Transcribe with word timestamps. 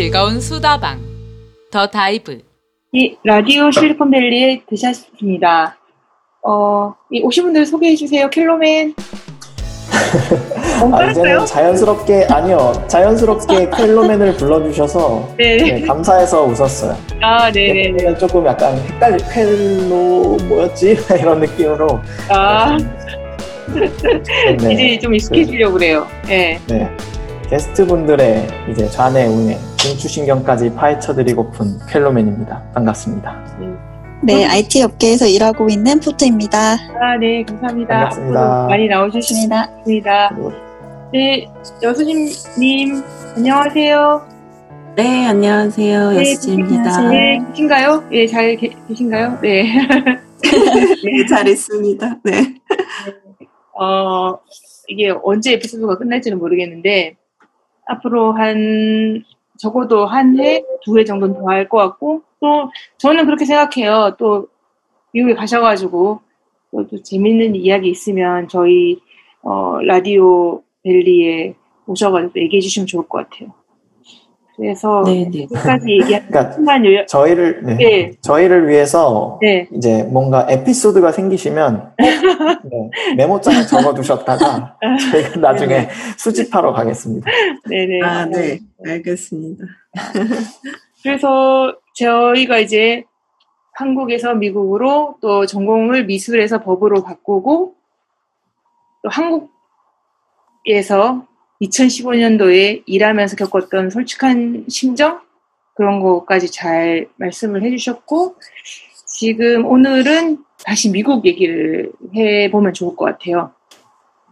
즐거운 0.00 0.40
수다방 0.40 0.98
더 1.70 1.86
다이브 1.86 2.40
이 2.94 3.18
라디오 3.22 3.70
실리콘밸리에 3.70 4.62
되셨습니다. 4.66 5.76
어, 6.42 6.94
이 7.12 7.20
오신 7.20 7.44
분들 7.44 7.66
소개해 7.66 7.96
주세요. 7.96 8.30
킬로맨. 8.30 8.94
아, 10.90 11.04
이제는 11.04 11.44
자연스럽게 11.44 12.28
아니요 12.30 12.72
자연스럽게 12.88 13.68
켈로맨을 13.76 14.38
불러주셔서 14.38 15.34
네. 15.36 15.58
네, 15.58 15.82
감사해서 15.82 16.44
웃었어요. 16.44 16.96
아, 17.20 17.52
네네. 17.52 17.90
네. 17.90 18.16
조금 18.16 18.46
약간 18.46 18.78
헷갈리 18.78 19.22
켈로 19.30 20.38
뭐였지 20.48 20.96
이런 21.20 21.40
느낌으로 21.40 22.00
아, 22.30 22.78
네, 24.62 24.72
이제 24.72 24.98
좀 24.98 25.14
익숙해지려고 25.14 25.74
그 25.74 25.78
래요. 25.78 26.06
네. 26.26 26.58
네. 26.68 26.90
게스트분들의 27.50 28.46
이제 28.70 28.88
좌뇌 28.88 29.26
우뇌 29.26 29.58
중추신경까지 29.76 30.72
파헤쳐드리고픈 30.74 31.80
켈로맨입니다. 31.88 32.62
반갑습니다. 32.74 33.58
네, 34.22 34.46
IT 34.46 34.82
업계에서 34.82 35.26
일하고 35.26 35.66
있는 35.68 35.98
포트입니다. 35.98 36.74
아, 36.74 37.16
네. 37.18 37.42
감사합니다. 37.42 37.94
반갑습니다. 37.94 38.40
앞으로 38.40 38.68
많이 38.68 38.86
나오주시습니다. 38.86 39.78
좋습니다. 39.78 40.30
네. 41.12 41.48
여수진님, 41.82 43.02
안녕하세요. 43.36 44.28
네, 44.96 45.26
안녕하세요. 45.26 46.14
여수지입니다. 46.20 46.74
안녕하세요. 46.76 47.10
네, 47.10 47.42
계신가요? 47.48 48.04
예, 48.12 48.26
잘 48.28 48.56
계, 48.56 48.70
계신가요? 48.86 49.38
네. 49.42 49.64
네, 51.04 51.26
잘 51.28 51.48
있습니다. 51.48 52.16
네. 52.22 52.54
어, 53.76 54.38
이게 54.86 55.12
언제 55.24 55.54
에피소드가 55.54 55.98
끝날지는 55.98 56.38
모르겠는데, 56.38 57.16
앞으로 57.90 58.32
한, 58.32 59.24
적어도 59.58 60.06
한 60.06 60.38
회, 60.38 60.62
두회 60.84 61.04
정도는 61.04 61.34
더 61.36 61.48
할 61.50 61.68
것 61.68 61.78
같고, 61.78 62.22
또, 62.40 62.70
저는 62.98 63.26
그렇게 63.26 63.44
생각해요. 63.44 64.16
또, 64.18 64.48
미국에 65.12 65.34
가셔가지고, 65.34 66.20
또, 66.72 66.86
또 66.88 67.02
재밌는 67.02 67.56
이야기 67.56 67.90
있으면 67.90 68.48
저희, 68.48 69.00
어, 69.42 69.80
라디오 69.82 70.62
벨리에 70.84 71.54
오셔가지고 71.86 72.32
또 72.34 72.40
얘기해 72.40 72.60
주시면 72.60 72.86
좋을 72.86 73.08
것 73.08 73.28
같아요. 73.30 73.52
그래서, 74.60 75.02
네, 75.06 75.26
네. 75.32 75.46
끝까지 75.46 75.90
얘기하는 75.90 76.28
그러니까 76.28 76.52
순간 76.52 76.84
요약, 76.84 77.08
저희를 77.08 77.62
네. 77.64 77.76
네. 77.76 78.12
저희를 78.20 78.68
위해서 78.68 79.38
네. 79.40 79.66
이제 79.72 80.02
뭔가 80.02 80.46
에피소드가 80.50 81.12
생기시면 81.12 81.94
네, 81.96 83.14
메모장에 83.16 83.62
적어두셨다가 83.62 84.76
저희가 85.10 85.40
나중에 85.40 85.88
수집하러 86.18 86.74
가겠습니다. 86.74 87.30
네네. 87.70 88.02
아, 88.02 88.26
네. 88.26 88.60
알겠습니다. 88.86 89.64
그래서 91.02 91.74
저희가 91.94 92.58
이제 92.58 93.04
한국에서 93.72 94.34
미국으로 94.34 95.14
또 95.22 95.46
전공을 95.46 96.04
미술에서 96.04 96.62
법으로 96.62 97.02
바꾸고 97.02 97.76
또 99.02 99.08
한국에서 100.66 101.29
2015년도에 101.60 102.82
일하면서 102.86 103.36
겪었던 103.36 103.90
솔직한 103.90 104.64
심정 104.68 105.20
그런 105.74 106.00
것까지 106.00 106.50
잘 106.50 107.08
말씀을 107.16 107.62
해주셨고 107.62 108.36
지금 109.06 109.66
오늘은 109.66 110.44
다시 110.64 110.90
미국 110.90 111.26
얘기를 111.26 111.92
해보면 112.14 112.72
좋을 112.74 112.96
것 112.96 113.06
같아요. 113.06 113.52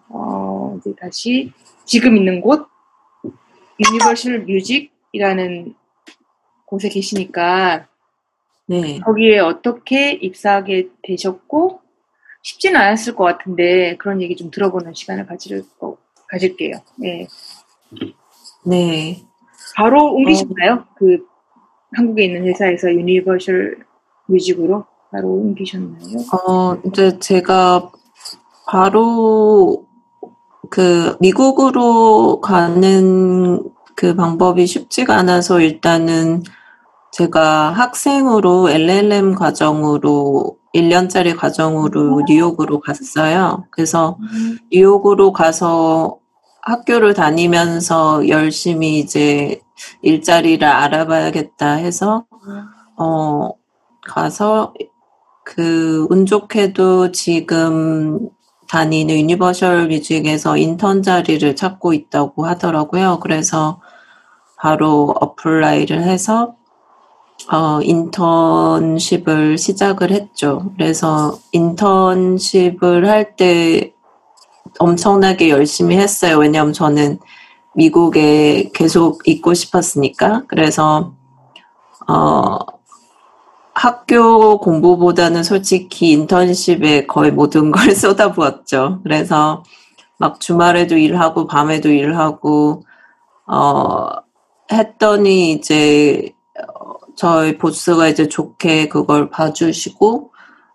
어, 0.08 0.76
이제 0.78 0.94
다시 0.98 1.53
지금 1.84 2.16
있는 2.16 2.41
곳 2.41 2.69
Universal 3.78 4.41
Music이라는 4.41 5.75
곳에 6.66 6.88
계시니까 6.88 7.88
네. 8.66 8.98
거기에 9.00 9.38
어떻게 9.38 10.12
입사하게 10.12 10.88
되셨고 11.03 11.80
쉽지는 12.42 12.80
않았을 12.80 13.14
것 13.14 13.24
같은데 13.24 13.97
그런 13.97 14.20
얘기 14.20 14.36
좀 14.36 14.50
들어보는 14.50 14.94
시간을 14.94 15.26
가질 15.26 15.64
거, 15.78 15.97
가질게요. 16.28 16.77
네. 16.97 17.27
네. 18.65 19.25
바로 19.77 20.12
옮기셨나요? 20.15 20.84
그 20.97 21.27
한국에 21.93 22.25
있는 22.25 22.44
회사에서 22.47 22.93
Universal 22.92 23.78
Music으로 24.26 24.84
바로 25.11 25.28
옮기셨나요? 25.28 26.19
어, 26.33 26.77
이제 26.87 27.19
제가 27.19 27.91
바로 28.66 29.87
그 30.71 31.16
미국으로 31.21 32.41
가는 32.41 33.62
그 33.95 34.15
방법이 34.15 34.66
쉽지가 34.66 35.16
않아서 35.16 35.60
일단은 35.60 36.43
제가 37.12 37.71
학생으로 37.71 38.71
LLM 38.71 39.34
과정으로 39.34 40.59
1년짜리 40.74 41.36
과정으로 41.36 42.22
뉴욕으로 42.28 42.80
갔어요. 42.80 43.64
그래서 43.70 44.18
뉴욕으로 44.72 45.32
가서 45.32 46.18
학교를 46.62 47.14
다니면서 47.14 48.28
열심히 48.28 48.98
이제 48.98 49.60
일자리를 50.02 50.66
알아봐야겠다 50.66 51.72
해서 51.74 52.26
어 52.96 53.50
가서 54.04 54.74
그 55.44 56.06
운 56.10 56.26
좋게도 56.26 57.12
지금 57.12 58.28
다니는 58.68 59.14
Universal 59.16 59.88
Music에서 59.88 60.56
인턴 60.58 61.02
자리를 61.02 61.56
찾고 61.56 61.94
있다고 61.94 62.46
하더라고요. 62.46 63.18
그래서 63.20 63.80
바로 64.58 65.14
apply를 65.20 66.03
해서 66.04 66.56
어, 67.50 67.81
인턴십을 67.82 69.56
시작을 69.59 70.10
했죠. 70.10 70.70
그래서 70.76 71.38
인턴십을 71.53 73.09
할 73.09 73.36
때 73.36 73.94
엄청나게 74.78 75.50
열심히 75.50 75.97
했어요. 75.98 76.38
왜냐하면 76.38 76.72
저는 76.72 77.19
미국에 77.75 78.70
계속 78.75 79.26
있고 79.26 79.54
싶었으니까. 79.54 80.44
그래서 80.48 81.14
어, 82.09 82.59
학교 83.75 84.59
공부보다는 84.59 85.42
솔직히 85.44 86.12
인턴십에 86.12 87.06
거의 87.06 87.30
모든 87.30 87.70
걸 87.70 87.92
쏟아부었죠. 87.97 89.00
그래서 89.04 89.62
막 90.19 90.41
주말에도 90.41 90.97
일하고 90.97 91.47
밤에도 91.47 91.88
일하고 91.91 92.82
어 93.47 94.09
했더니 94.72 95.53
이제 95.53 96.32
어, 96.32 96.38
저희 97.18 97.58
보스가 97.58 98.06
이제 98.06 98.28
좋게 98.28 98.88
그걸 98.88 99.28
봐주시고 99.28 100.30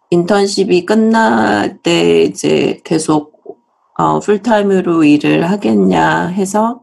인턴십이 0.09 0.85
끝날 0.85 1.77
때 1.81 2.23
이제 2.23 2.81
계속 2.83 3.57
어, 3.97 4.19
풀타임으로 4.19 5.05
일을 5.05 5.49
하겠냐 5.49 6.27
해서 6.27 6.81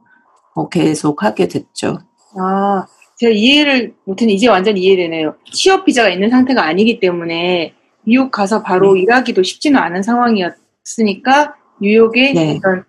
어, 0.55 0.71
계속 0.71 1.23
하게 1.23 1.47
됐죠. 1.47 1.99
아, 2.39 2.87
제가 3.19 3.35
이해를 3.35 3.95
못했는데 4.05 4.35
이제 4.35 4.49
완전 4.49 4.79
이해되네요. 4.79 5.35
취업 5.53 5.85
비자가 5.85 6.09
있는 6.09 6.31
상태가 6.31 6.65
아니기 6.65 6.99
때문에 6.99 7.75
미국 8.05 8.31
가서 8.31 8.63
바로 8.63 8.97
일하기도 8.97 9.43
쉽지는 9.43 9.79
않은 9.79 10.03
상황이었으니까 10.03 11.55
뉴욕에 11.83 12.33
네. 12.33 12.57
어떤 12.57 12.85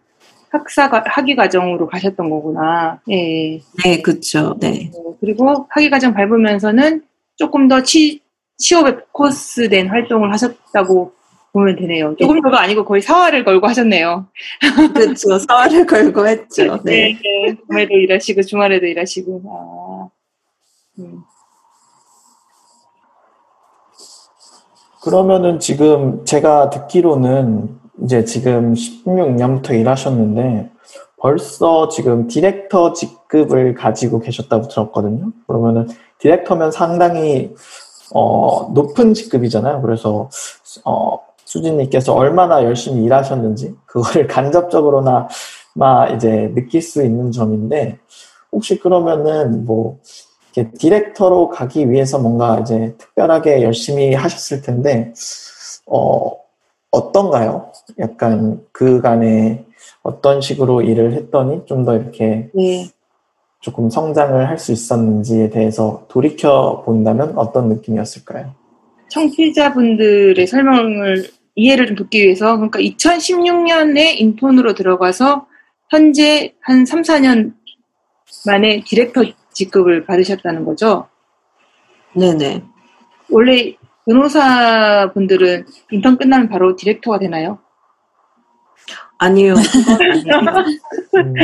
학사 0.51 0.89
과- 0.89 1.03
학위 1.07 1.36
과정으로 1.36 1.88
가셨던 1.88 2.30
거구나. 2.30 3.00
예. 3.09 3.62
네, 3.83 4.01
그쵸. 4.03 4.56
네. 4.59 4.92
어, 4.95 5.15
그리고 5.21 5.65
학위 5.69 5.89
과정 5.89 6.13
밟으면서는 6.13 7.03
조금 7.38 7.68
더 7.69 7.81
치, 7.83 8.19
취업에 8.57 8.98
코스된 9.13 9.88
활동을 9.88 10.31
하셨다고 10.33 11.13
보면 11.53 11.75
되네요. 11.77 12.15
조금 12.18 12.42
더가 12.42 12.62
아니고 12.62 12.83
거의 12.86 13.01
사활을 13.01 13.44
걸고 13.45 13.65
하셨네요. 13.68 14.27
그쵸. 14.94 15.39
사활을 15.39 15.86
걸고 15.86 16.27
했죠. 16.27 16.77
네. 16.83 17.13
네. 17.13 17.56
밤에도 17.69 17.94
일하시고 17.94 18.42
주말에도 18.44 18.86
일하시고. 18.86 19.42
아. 19.48 20.09
음. 21.00 21.24
그러면은 25.03 25.59
지금 25.59 26.24
제가 26.25 26.69
듣기로는 26.69 27.81
이제 28.03 28.25
지금 28.25 28.74
16년부터 28.74 29.80
일하셨는데 29.80 30.71
벌써 31.18 31.88
지금 31.89 32.27
디렉터 32.27 32.94
직급을 32.94 33.75
가지고 33.75 34.19
계셨다고 34.19 34.68
들었거든요. 34.68 35.31
그러면은 35.48 35.88
디렉터면 36.19 36.71
상당히 36.71 37.53
어, 38.13 38.71
높은 38.74 39.13
직급이잖아요. 39.13 39.81
그래서 39.81 40.30
어, 40.83 41.19
수진님께서 41.45 42.13
얼마나 42.13 42.63
열심히 42.63 43.03
일하셨는지 43.03 43.75
그거를 43.86 44.25
간접적으로나 44.27 45.27
마 45.74 46.07
이제 46.09 46.51
느낄 46.56 46.81
수 46.81 47.03
있는 47.03 47.31
점인데 47.31 48.00
혹시 48.51 48.80
그러면은 48.80 49.65
뭐 49.65 50.00
디렉터로 50.53 51.50
가기 51.50 51.89
위해서 51.89 52.19
뭔가 52.19 52.59
이제 52.59 52.95
특별하게 52.98 53.63
열심히 53.63 54.13
하셨을 54.13 54.62
텐데 54.62 55.13
어 55.86 56.31
어떤가요? 56.92 57.70
약간 57.99 58.61
그간에 58.71 59.65
어떤 60.03 60.41
식으로 60.41 60.81
일을 60.81 61.13
했더니 61.13 61.65
좀 61.65 61.85
더 61.85 61.95
이렇게 61.97 62.49
네. 62.53 62.88
조금 63.59 63.89
성장을 63.89 64.47
할 64.47 64.57
수 64.57 64.71
있었는지에 64.71 65.49
대해서 65.49 66.05
돌이켜 66.09 66.81
본다면 66.85 67.38
어떤 67.38 67.69
느낌이었을까요? 67.69 68.53
청취자분들의 69.09 70.47
설명을 70.47 71.25
이해를 71.55 71.88
좀 71.88 71.95
돕기 71.95 72.23
위해서 72.23 72.55
그러니까 72.55 72.79
2016년에 72.79 74.19
인턴으로 74.19 74.73
들어가서 74.73 75.45
현재 75.89 76.53
한 76.61 76.85
3, 76.85 77.01
4년 77.01 77.53
만에 78.47 78.83
디렉터 78.85 79.23
직급을 79.53 80.05
받으셨다는 80.05 80.63
거죠. 80.65 81.07
네네. 82.15 82.63
원래 83.29 83.75
변호사분들은 84.05 85.65
인턴 85.91 86.17
끝나면 86.17 86.49
바로 86.49 86.75
디렉터가 86.75 87.19
되나요? 87.19 87.59
아니요. 89.21 89.53
그건 89.53 90.47
아니고. 90.47 90.81
음, 91.15 91.35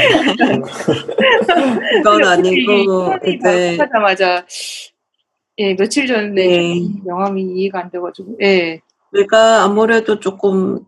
그건 2.04 2.24
아니고, 2.26 3.14
이제, 3.24 3.78
하자마자 3.78 4.46
예 5.60 5.76
며칠 5.76 6.08
전에 6.08 6.34
네. 6.34 6.88
명함이 7.06 7.44
이해가 7.44 7.82
안 7.82 7.92
돼가지고 7.92 8.38
예 8.42 8.82
내가 9.14 9.64
아무래도 9.64 10.20
조금 10.20 10.80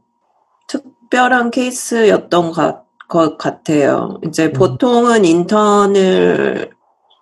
특별한 0.68 1.52
케이스였던 1.52 2.52
것, 2.52 2.84
것 3.08 3.38
같아요. 3.38 4.20
이제 4.26 4.48
음. 4.48 4.54
보통은 4.54 5.26
인턴을 5.26 6.72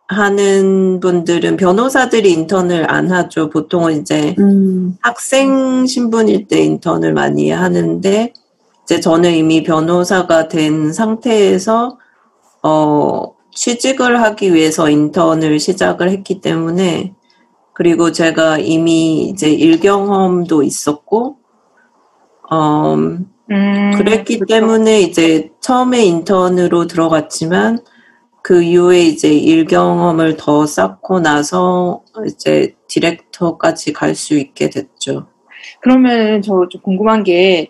하는 0.07 1.01
분들은 1.01 1.57
변호사들이 1.57 2.31
인턴을 2.31 2.89
안 2.89 3.11
하죠. 3.11 3.49
보통은 3.49 3.99
이제 3.99 4.33
음, 4.39 4.97
학생 5.01 5.85
신분일 5.85 6.47
때 6.47 6.61
인턴을 6.61 7.13
많이 7.13 7.51
하는데 7.51 8.31
이제 8.87 9.01
저는 9.01 9.33
이미 9.35 9.63
변호사가 9.63 10.47
된 10.47 10.93
상태에서 10.93 11.97
어 12.63 13.33
취직을 13.53 14.21
하기 14.21 14.53
위해서 14.53 14.89
인턴을 14.89 15.59
시작을 15.59 16.09
했기 16.09 16.39
때문에 16.39 17.13
그리고 17.73 18.13
제가 18.13 18.59
이미 18.59 19.23
이제 19.23 19.51
일 19.51 19.81
경험도 19.81 20.63
있었고 20.63 21.37
어 22.49 22.95
음, 22.95 23.91
그랬기 23.97 24.39
그렇죠. 24.39 24.53
때문에 24.55 25.01
이제 25.01 25.51
처음에 25.61 26.05
인턴으로 26.05 26.87
들어갔지만 26.87 27.79
그 28.41 28.63
이후에 28.63 29.01
이제 29.03 29.33
일 29.33 29.65
경험을 29.65 30.37
더 30.37 30.65
쌓고 30.65 31.19
나서 31.19 32.03
이제 32.25 32.75
디렉터까지 32.87 33.91
갈 33.93 34.15
수 34.15 34.35
있게 34.37 34.69
됐죠. 34.69 35.27
그러면 35.81 36.41
저 36.41 36.67
좀 36.69 36.81
궁금한 36.81 37.23
게 37.23 37.33
예. 37.33 37.69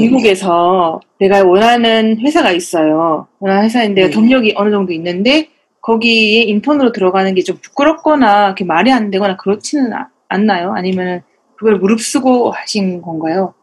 미국에서 0.00 1.00
내가 1.18 1.42
원하는 1.44 2.18
회사가 2.20 2.50
있어요. 2.52 3.26
원하는 3.38 3.64
회사인데 3.64 4.04
네. 4.04 4.10
경력이 4.10 4.54
어느 4.56 4.70
정도 4.70 4.92
있는데 4.92 5.48
거기에 5.80 6.42
인턴으로 6.44 6.92
들어가는 6.92 7.34
게 7.34 7.42
좀 7.42 7.58
부끄럽거나 7.62 8.46
이렇게 8.46 8.64
말이 8.64 8.92
안 8.92 9.10
되거나 9.10 9.36
그렇지는 9.36 9.92
아- 9.92 10.08
않나요? 10.28 10.72
아니면 10.74 11.22
그걸 11.56 11.78
무릅쓰고 11.78 12.50
하신 12.50 13.02
건가요? 13.02 13.54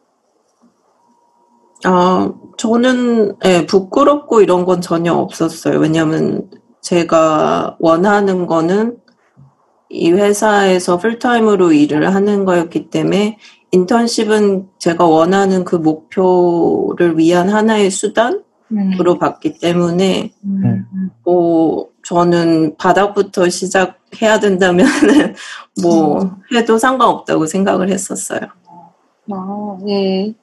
아, 1.83 2.31
저는 2.57 3.35
예, 3.45 3.65
부끄럽고 3.65 4.41
이런 4.41 4.65
건 4.65 4.81
전혀 4.81 5.13
없었어요. 5.13 5.79
왜냐하면 5.79 6.49
제가 6.81 7.77
원하는 7.79 8.45
거는 8.45 8.97
이 9.89 10.11
회사에서 10.11 10.97
풀타임으로 10.97 11.73
일을 11.73 12.13
하는 12.13 12.45
거였기 12.45 12.89
때문에 12.89 13.37
인턴십은 13.71 14.69
제가 14.79 15.05
원하는 15.05 15.63
그 15.63 15.75
목표를 15.77 17.17
위한 17.17 17.49
하나의 17.49 17.89
수단으로 17.89 18.43
음, 18.69 19.19
봤기 19.19 19.59
때문에 19.59 20.33
음, 20.43 20.85
음. 20.93 21.11
뭐 21.23 21.89
저는 22.03 22.75
바닥부터 22.77 23.49
시작해야 23.49 24.39
된다면 24.39 24.87
뭐 25.81 26.37
해도 26.53 26.77
상관없다고 26.77 27.45
생각을 27.45 27.89
했었어요. 27.89 28.41
아, 29.31 29.77
네. 29.85 30.33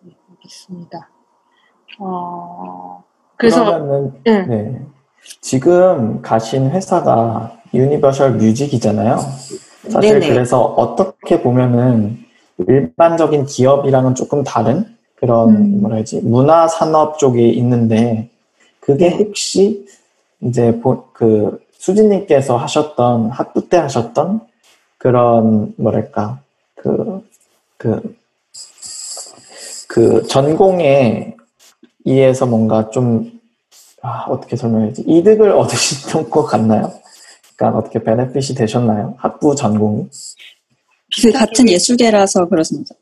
네, 0.00 0.12
알겠습니다. 0.30 1.10
어, 1.98 3.02
그래서, 3.36 3.64
그러면은 3.64 4.12
예. 4.26 4.42
네. 4.42 4.86
지금 5.40 6.22
가신 6.22 6.70
회사가 6.70 7.56
Universal 7.74 8.34
Music이잖아요. 8.34 9.18
사실 9.88 10.20
네네. 10.20 10.28
그래서 10.28 10.60
어떻게 10.62 11.42
보면은 11.42 12.18
일반적인 12.68 13.46
기업이랑은 13.46 14.14
조금 14.14 14.44
다른 14.44 14.86
그런 15.16 15.50
음. 15.50 15.80
뭐라 15.80 15.96
해야지 15.96 16.20
문화 16.22 16.68
산업 16.68 17.18
쪽에 17.18 17.48
있는데 17.48 18.30
그게 18.80 19.10
네. 19.10 19.16
혹시 19.16 19.86
이제 20.40 20.78
보- 20.80 21.04
그 21.12 21.60
수진님께서 21.72 22.56
하셨던 22.56 23.30
학부 23.30 23.68
때 23.68 23.76
하셨던 23.78 24.40
그런 24.98 25.74
뭐랄까 25.76 26.40
그 26.76 27.22
그, 27.76 28.16
그 29.88 30.26
전공에 30.28 31.34
의해서 32.04 32.46
뭔가 32.46 32.90
좀 32.90 33.40
아, 34.02 34.26
어떻게 34.28 34.54
설명해야지 34.56 35.02
이득을 35.06 35.50
얻으셨던 35.58 36.30
것 36.30 36.44
같나요? 36.44 36.92
그러니까 37.56 37.78
어떻게 37.78 38.02
베네핏이 38.02 38.56
되셨나요? 38.56 39.14
학부 39.18 39.54
전공이? 39.54 40.08
그 41.22 41.32
같은 41.32 41.68
예술계라서 41.68 42.48
그렇습니다. 42.48 42.94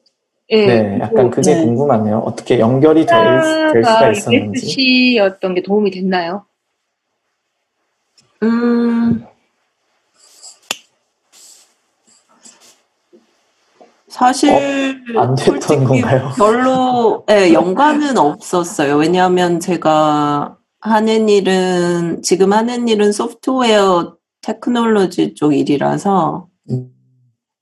예. 0.50 0.66
네, 0.66 0.98
약간 1.00 1.30
그게 1.30 1.54
네. 1.54 1.64
궁금하네요. 1.64 2.18
어떻게 2.18 2.58
연결이 2.58 3.06
될, 3.06 3.18
될 3.22 3.40
수가 3.40 3.78
회사가 3.78 4.10
있었는지. 4.10 4.66
FC였던 4.66 5.54
게 5.54 5.62
도움이 5.62 5.92
됐나요? 5.92 6.44
음, 8.42 9.24
사실 14.10 14.50
어? 15.16 15.20
안 15.20 15.34
됐던 15.36 15.84
건가요? 15.84 16.30
별로 16.36 17.24
예, 17.30 17.52
연관은 17.52 18.18
없었어요. 18.18 18.96
왜냐하면 18.96 19.60
제가 19.60 20.56
하는 20.80 21.28
일은 21.28 22.20
지금 22.22 22.52
하는 22.52 22.88
일은 22.88 23.12
소프트웨어 23.12 24.16
테크놀로지 24.42 25.34
쪽 25.34 25.52
일이라서 25.54 26.48
음. 26.70 26.94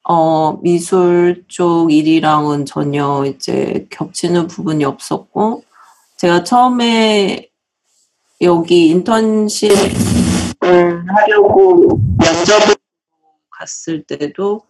어, 0.05 0.59
미술 0.63 1.45
쪽 1.49 1.93
일이랑은 1.93 2.65
전혀 2.65 3.25
이제 3.27 3.87
겹치는 3.91 4.47
부분이 4.47 4.85
없었고, 4.85 5.65
제가 6.17 6.45
처음에 6.45 7.51
여기 8.41 8.89
인턴십을 8.89 9.77
하려고 11.09 12.01
면접을 12.19 12.75
갔을 13.51 14.03
때도 14.05 14.63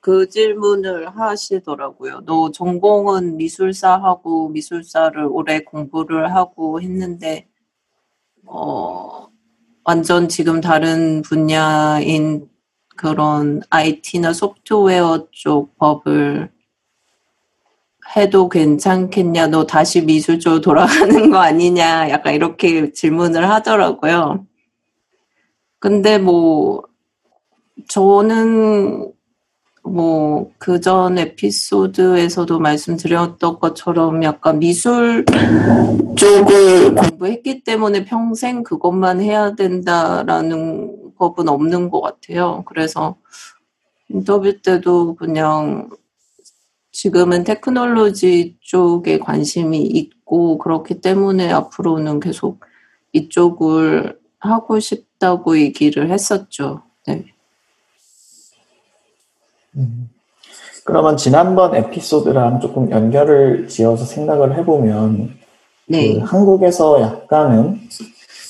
그 0.00 0.28
질문을 0.28 1.16
하시더라고요. 1.18 2.22
너 2.24 2.50
전공은 2.50 3.36
미술사하고 3.36 4.48
미술사를 4.48 5.22
오래 5.30 5.60
공부를 5.64 6.34
하고 6.34 6.80
했는데, 6.80 7.46
어, 8.46 9.28
완전 9.84 10.28
지금 10.28 10.60
다른 10.60 11.22
분야인 11.22 12.48
그런 12.96 13.62
IT나 13.70 14.32
소프트웨어 14.32 15.26
쪽 15.32 15.76
법을 15.78 16.50
해도 18.16 18.48
괜찮겠냐, 18.48 19.48
너 19.48 19.66
다시 19.66 20.02
미술 20.02 20.38
쪽으로 20.38 20.60
돌아가는 20.60 21.30
거 21.30 21.38
아니냐, 21.38 22.10
약간 22.10 22.34
이렇게 22.34 22.92
질문을 22.92 23.48
하더라고요. 23.48 24.46
근데 25.78 26.18
뭐, 26.18 26.82
저는 27.88 29.12
뭐, 29.84 30.50
그 30.58 30.80
전 30.80 31.18
에피소드에서도 31.18 32.58
말씀드렸던 32.58 33.58
것처럼 33.58 34.22
약간 34.22 34.58
미술 34.58 35.24
쪽을 36.16 36.94
공부했기 36.94 37.64
때문에 37.64 38.04
평생 38.04 38.62
그것만 38.62 39.20
해야 39.20 39.54
된다라는 39.54 41.14
법은 41.16 41.48
없는 41.48 41.90
것 41.90 42.00
같아요. 42.00 42.62
그래서 42.66 43.16
인터뷰 44.08 44.60
때도 44.62 45.14
그냥 45.16 45.88
지금은 46.92 47.44
테크놀로지 47.44 48.56
쪽에 48.60 49.18
관심이 49.18 49.82
있고 49.82 50.58
그렇기 50.58 51.00
때문에 51.00 51.50
앞으로는 51.50 52.20
계속 52.20 52.60
이쪽을 53.12 54.18
하고 54.38 54.78
싶다고 54.78 55.58
얘기를 55.58 56.10
했었죠. 56.10 56.82
네. 57.06 57.31
음. 59.76 60.08
그러면 60.84 61.16
지난번 61.16 61.74
에피소드랑 61.74 62.60
조금 62.60 62.90
연결을 62.90 63.68
지어서 63.68 64.04
생각을 64.04 64.56
해보면 64.58 65.30
네. 65.88 66.14
그 66.14 66.20
한국에서 66.20 67.00
약간은 67.00 67.80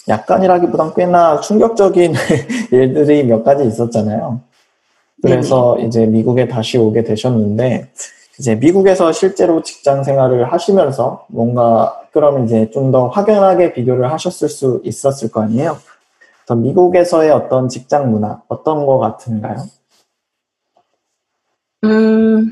약간이라기보단 0.08 0.94
꽤나 0.94 1.40
충격적인 1.40 2.14
일들이 2.72 3.24
몇 3.24 3.42
가지 3.44 3.64
있었잖아요. 3.66 4.40
그래서 5.22 5.78
이제 5.80 6.06
미국에 6.06 6.48
다시 6.48 6.78
오게 6.78 7.04
되셨는데 7.04 7.90
이제 8.38 8.54
미국에서 8.56 9.12
실제로 9.12 9.62
직장 9.62 10.02
생활을 10.02 10.52
하시면서 10.52 11.26
뭔가 11.28 12.00
그럼 12.12 12.44
이제 12.44 12.70
좀 12.70 12.90
더 12.90 13.08
확연하게 13.08 13.72
비교를 13.74 14.10
하셨을 14.12 14.48
수 14.48 14.80
있었을 14.84 15.30
거 15.30 15.42
아니에요. 15.42 15.78
미국에서의 16.54 17.30
어떤 17.30 17.68
직장 17.68 18.10
문화 18.10 18.42
어떤 18.48 18.84
거 18.84 18.98
같은가요? 18.98 19.56
음, 21.84 22.50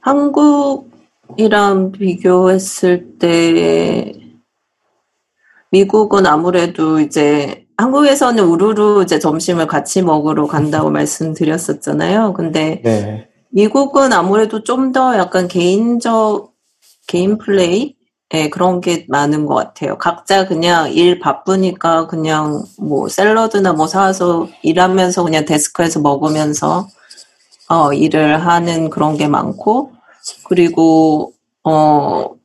한국이랑 0.00 1.92
비교했을 1.92 3.18
때 3.18 4.12
미국은 5.72 6.26
아무래도 6.26 7.00
이제 7.00 7.66
한국에서는 7.76 8.42
우르르 8.44 9.02
이제 9.02 9.18
점심을 9.18 9.66
같이 9.66 10.02
먹으러 10.02 10.46
간다고 10.46 10.90
말씀드렸었잖아요. 10.90 12.32
근데 12.34 12.80
네. 12.84 13.28
미국은 13.50 14.12
아무래도 14.12 14.62
좀 14.64 14.92
더 14.92 15.16
약간 15.16 15.48
개인적 15.48 16.52
개인 17.08 17.38
플레이 17.38 17.95
예, 18.34 18.48
그런 18.50 18.80
게 18.80 19.06
많은 19.08 19.46
것 19.46 19.54
같아요. 19.54 19.98
각자 19.98 20.46
그냥 20.48 20.92
일 20.92 21.20
바쁘니까 21.20 22.08
그냥 22.08 22.64
뭐 22.78 23.08
샐러드나 23.08 23.72
뭐 23.72 23.86
사와서 23.86 24.48
일하면서 24.62 25.22
그냥 25.22 25.44
데스크에서 25.44 26.00
먹으면서 26.00 26.88
어, 27.68 27.92
일을 27.92 28.44
하는 28.44 28.90
그런 28.90 29.16
게 29.16 29.28
많고 29.28 29.92
그리고 30.48 31.32
어, 31.64 32.35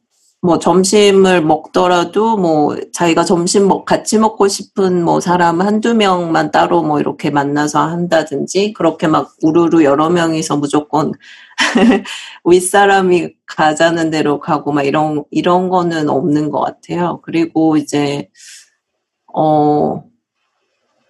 뭐 0.43 0.60
점심을 0.60 1.43
먹더라도 1.43 2.38
뭐 2.38 2.75
자기가 2.93 3.24
점심 3.25 3.67
먹 3.67 3.86
같이 3.86 4.17
먹고 4.19 4.48
싶은 4.48 5.03
뭐 5.03 5.19
사람 5.19 5.62
한두 5.62 5.93
명만 5.95 6.51
따로 6.51 6.81
뭐 6.83 7.00
이렇게 7.00 7.29
만나서 7.29 7.79
한다든지 7.81 8.74
그렇게 8.74 9.07
막 9.07 9.33
우르르 9.43 9.83
여러 9.83 10.10
명이서 10.10 10.57
무조건 10.57 11.13
윗사람이 12.45 13.36
가자는 13.48 14.10
대로 14.12 14.39
가고 14.39 14.71
막 14.71 14.83
이런 14.83 15.24
이런 15.31 15.69
거는 15.69 16.10
없는 16.10 16.50
것 16.51 16.62
같아요. 16.62 17.21
그리고 17.24 17.77
이제 17.77 18.29
어 19.33 20.03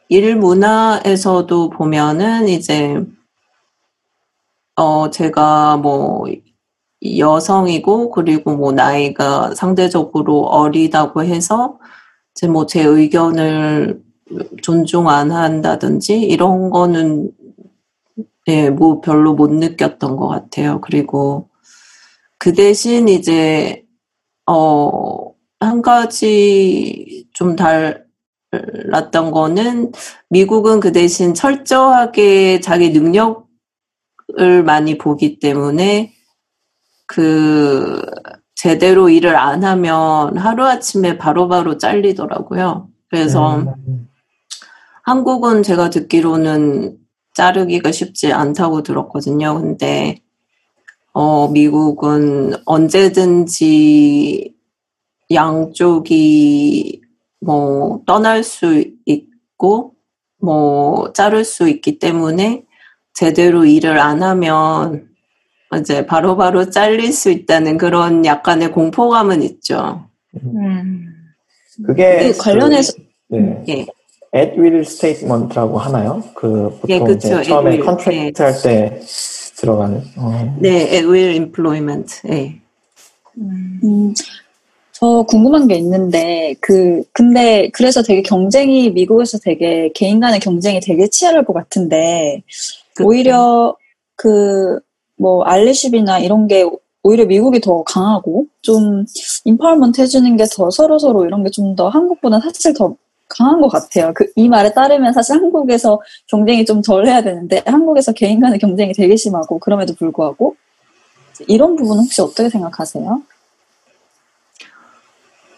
일 0.09 0.35
문화에서도 0.35 1.69
보면은 1.69 2.49
이제 2.49 3.01
어 4.75 5.09
제가 5.09 5.77
뭐 5.77 6.25
여성이고 7.03 8.11
그리고 8.11 8.55
뭐 8.55 8.71
나이가 8.71 9.53
상대적으로 9.55 10.41
어리다고 10.45 11.23
해서 11.23 11.79
이제 12.35 12.47
뭐 12.47 12.65
제 12.65 12.83
의견을 12.83 14.01
존중 14.61 15.09
안 15.09 15.31
한다든지 15.31 16.19
이런 16.21 16.69
거는 16.69 17.31
예, 18.47 18.69
뭐 18.69 19.01
별로 19.01 19.33
못 19.33 19.51
느꼈던 19.51 20.15
것 20.17 20.27
같아요. 20.27 20.81
그리고 20.81 21.49
그 22.39 22.53
대신 22.53 23.07
이제 23.07 23.85
어, 24.47 25.33
한 25.59 25.81
가지 25.81 27.27
좀 27.33 27.55
달랐던 27.55 29.31
거는 29.31 29.91
미국은 30.29 30.79
그 30.79 30.91
대신 30.91 31.33
철저하게 31.33 32.61
자기 32.61 32.89
능력을 32.89 34.63
많이 34.65 34.97
보기 34.97 35.39
때문에 35.39 36.13
그 37.11 38.01
제대로 38.55 39.09
일을 39.09 39.35
안 39.35 39.65
하면 39.65 40.37
하루아침에 40.37 41.17
바로바로 41.17 41.77
잘리더라고요. 41.77 42.87
그래서 43.09 43.57
음, 43.57 44.07
한국은 45.03 45.61
제가 45.61 45.89
듣기로는 45.89 46.97
자르기가 47.33 47.91
쉽지 47.91 48.31
않다고 48.31 48.81
들었거든요. 48.83 49.59
근데 49.59 50.21
어, 51.11 51.49
미국은 51.49 52.53
언제든지 52.65 54.55
양쪽이 55.33 57.01
뭐 57.41 58.03
떠날 58.05 58.45
수 58.45 58.85
있고 59.05 59.95
뭐 60.39 61.11
자를 61.11 61.43
수 61.43 61.67
있기 61.67 61.99
때문에 61.99 62.63
제대로 63.13 63.65
일을 63.65 63.99
안 63.99 64.23
하면 64.23 65.10
이제 65.77 66.05
바로바로 66.05 66.69
잘릴 66.69 67.13
수 67.13 67.29
있다는 67.31 67.77
그런 67.77 68.25
약간의 68.25 68.71
공포감은 68.71 69.41
있죠. 69.43 70.05
음. 70.43 71.07
그게 71.85 72.31
그 72.31 72.37
관련해서- 72.37 72.95
그, 73.29 73.35
네. 73.35 73.63
예. 73.69 73.85
at 74.37 74.57
will 74.59 74.79
statement라고 74.81 75.77
하나요? 75.77 76.23
그 76.35 76.69
보통 76.81 76.89
예, 76.89 76.99
그쵸. 76.99 77.41
처음에. 77.43 77.77
contract 77.79 78.41
할때 78.41 78.99
들어가는. 79.57 80.01
어. 80.17 80.57
네, 80.59 80.69
at 80.93 81.05
will 81.05 81.35
employment. 81.35 82.21
예. 82.29 82.55
음. 83.37 83.79
음, 83.83 84.13
저 84.91 85.23
궁금한 85.27 85.67
게 85.67 85.75
있는데 85.75 86.53
그 86.59 87.03
근데 87.13 87.69
그래서 87.73 88.03
되게 88.03 88.21
경쟁이 88.21 88.91
미국에서 88.91 89.39
되게 89.39 89.89
개인 89.95 90.19
간의 90.19 90.39
경쟁이 90.39 90.79
되게 90.79 91.07
치열할 91.07 91.43
것 91.45 91.53
같은데 91.53 92.43
그쵸. 92.93 93.07
오히려 93.07 93.75
그 94.15 94.79
뭐 95.21 95.43
allyship이나 95.43 96.19
이런 96.19 96.47
게 96.47 96.65
오히려 97.03 97.25
미국이 97.25 97.59
더 97.61 97.83
강하고 97.83 98.45
좀 98.61 99.05
empowerment 99.45 100.01
해주는 100.01 100.37
게 100.37 100.45
더 100.55 100.69
서로 100.71 100.97
서로 100.99 101.25
이런 101.25 101.43
게 101.43 101.49
좀 101.51 101.75
더 101.75 101.89
한국보다 101.89 102.39
사실 102.41 102.73
더 102.73 102.95
강한 103.29 103.61
것 103.61 103.69
같아요. 103.69 104.11
그 104.13 104.25
이 104.35 104.49
말에 104.49 104.73
따르면 104.73 105.13
사실 105.13 105.35
한국에서 105.35 105.99
경쟁이 106.27 106.65
좀 106.65 106.81
덜 106.81 107.05
해야 107.07 107.21
되는데 107.21 107.61
한국에서 107.65 108.11
개인 108.13 108.39
간의 108.41 108.59
경쟁이 108.59 108.93
되게 108.93 109.15
심하고 109.15 109.59
그럼에도 109.59 109.93
불구하고 109.95 110.55
이런 111.47 111.75
부분 111.75 111.97
혹시 111.99 112.21
어떻게 112.21 112.49
생각하세요? 112.49 113.21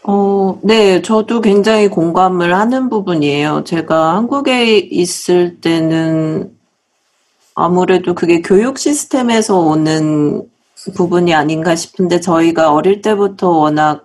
어, 0.05 0.59
네, 0.63 1.01
저도 1.01 1.39
굉장히 1.41 1.87
공감을 1.87 2.53
하는 2.55 2.89
부분이에요. 2.89 3.63
제가 3.65 4.15
한국에 4.15 4.77
있을 4.77 5.61
때는 5.61 6.51
아무래도 7.55 8.15
그게 8.15 8.41
교육 8.41 8.77
시스템에서 8.77 9.59
오는 9.59 10.43
부분이 10.95 11.33
아닌가 11.33 11.75
싶은데 11.75 12.19
저희가 12.19 12.73
어릴 12.73 13.01
때부터 13.01 13.49
워낙 13.49 14.03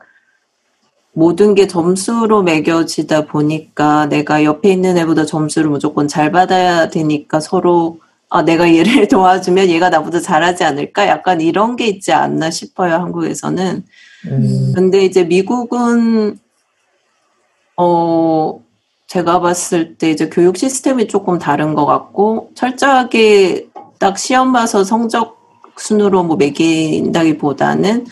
모든 1.13 1.55
게 1.55 1.67
점수로 1.67 2.43
매겨지다 2.43 3.27
보니까 3.27 4.07
내가 4.07 4.45
옆에 4.45 4.71
있는 4.71 4.97
애보다 4.99 5.27
점수를 5.27 5.71
무조건 5.71 6.07
잘 6.07 6.31
받아야 6.31 6.91
되니까 6.91 7.41
서로 7.41 7.99
아, 8.31 8.43
내가 8.43 8.73
얘를 8.73 9.09
도와주면 9.09 9.69
얘가 9.69 9.89
나보다 9.89 10.21
잘하지 10.21 10.63
않을까? 10.63 11.09
약간 11.09 11.41
이런 11.41 11.77
게 11.77 11.87
있지 11.87 12.13
않나 12.13 12.51
싶어요, 12.51 12.95
한국에서는. 12.95 13.85
음, 14.27 14.73
근데 14.75 15.05
이제 15.05 15.25
미국은 15.25 16.39
어 17.77 18.61
제가 19.09 19.41
봤을 19.41 19.97
때 19.97 20.11
이제 20.11 20.29
교육 20.29 20.59
시스템이 20.59 21.09
조금 21.09 21.39
다른 21.39 21.75
것 21.75 21.87
같고 21.87 22.51
철저하게 22.55 23.69
딱 23.99 24.19
시험 24.19 24.53
봐서 24.53 24.85
성적 24.85 25.39
순으로 25.79 26.23
뭐 26.25 26.37
매긴다기보다는 26.37 28.07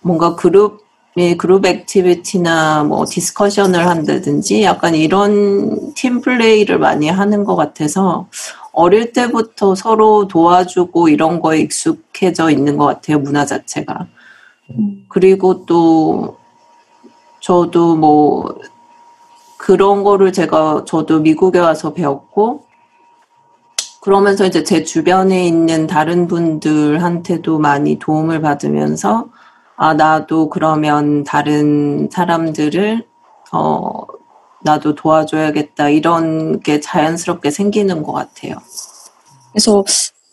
뭔가 0.00 0.34
그룹 0.34 0.82
의 1.14 1.36
그룹 1.36 1.66
activity나 1.66 2.84
뭐 2.84 3.04
discussion을 3.04 3.86
한다든지 3.86 4.62
약간 4.62 4.94
이런 4.94 5.92
팀 5.92 6.22
플레이를 6.22 6.78
많이 6.78 7.10
하는 7.10 7.44
것 7.44 7.54
같아서 7.54 8.28
어릴 8.72 9.12
때부터 9.12 9.74
서로 9.74 10.26
도와주고 10.26 11.10
이런 11.10 11.40
거에 11.40 11.60
익숙해져 11.60 12.48
있는 12.48 12.78
것 12.78 12.86
같아요 12.86 13.18
문화 13.18 13.44
자체가. 13.44 14.06
그리고 15.10 15.66
또 15.66 16.38
저도 17.40 17.96
뭐 17.96 18.54
그런 19.62 20.02
거를 20.02 20.32
제가 20.32 20.82
저도 20.88 21.20
미국에 21.20 21.60
와서 21.60 21.94
배웠고 21.94 22.64
그러면서 24.00 24.44
이제 24.44 24.64
제 24.64 24.82
주변에 24.82 25.46
있는 25.46 25.86
다른 25.86 26.26
분들한테도 26.26 27.60
많이 27.60 27.96
도움을 28.00 28.40
받으면서 28.40 29.28
아 29.76 29.94
나도 29.94 30.50
그러면 30.50 31.22
다른 31.22 32.08
사람들을 32.10 33.06
어 33.52 34.00
나도 34.64 34.96
도와줘야겠다 34.96 35.90
이런 35.90 36.58
게 36.58 36.80
자연스럽게 36.80 37.52
생기는 37.52 38.02
것 38.02 38.12
같아요. 38.12 38.56
그래서 39.52 39.84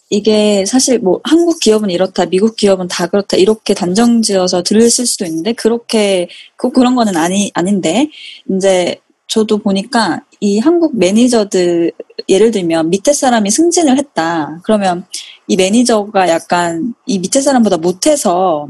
이게 0.09 0.65
사실 0.65 0.97
뭐 0.97 1.21
한국 1.23 1.59
기업은 1.59 1.91
이렇다, 1.91 2.25
미국 2.25 2.55
기업은 2.55 2.87
다 2.87 3.05
그렇다 3.05 3.37
이렇게 3.37 3.75
단정지어서 3.75 4.63
들으실 4.63 5.05
수도 5.05 5.25
있는데 5.25 5.53
그렇게 5.53 6.27
그 6.55 6.71
그런 6.71 6.95
거는 6.95 7.15
아니 7.15 7.51
아닌데 7.53 8.09
이제 8.49 8.99
저도 9.29 9.59
보니까 9.59 10.21
이 10.41 10.59
한국 10.59 10.97
매니저들 10.97 11.91
예를 12.29 12.51
들면 12.51 12.89
밑에 12.89 13.13
사람이 13.13 13.51
승진을 13.51 13.97
했다. 13.97 14.59
그러면 14.63 15.05
이 15.47 15.55
매니저가 15.55 16.29
약간 16.29 16.95
이 17.05 17.19
밑에 17.19 17.41
사람보다 17.41 17.77
못해서 17.77 18.67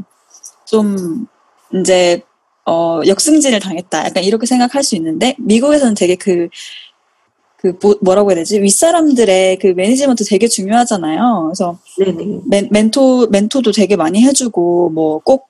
좀 0.66 1.26
이제 1.74 2.22
어 2.66 3.00
역승진을 3.06 3.60
당했다. 3.60 4.06
약간 4.06 4.22
이렇게 4.24 4.46
생각할 4.46 4.84
수 4.84 4.96
있는데 4.96 5.34
미국에서는 5.38 5.94
되게 5.94 6.16
그그 6.16 7.96
뭐라고 8.02 8.30
해야 8.30 8.36
되지 8.36 8.60
윗사람들의 8.60 9.58
그 9.60 9.68
management 9.68 10.24
되게 10.24 10.48
중요하잖아요. 10.48 11.44
그래서. 11.48 11.78
멘, 12.46 12.68
멘토 12.70 13.28
멘토도 13.28 13.72
되게 13.72 13.96
많이 13.96 14.22
해주고 14.22 14.90
뭐 14.90 15.20
꼭 15.20 15.49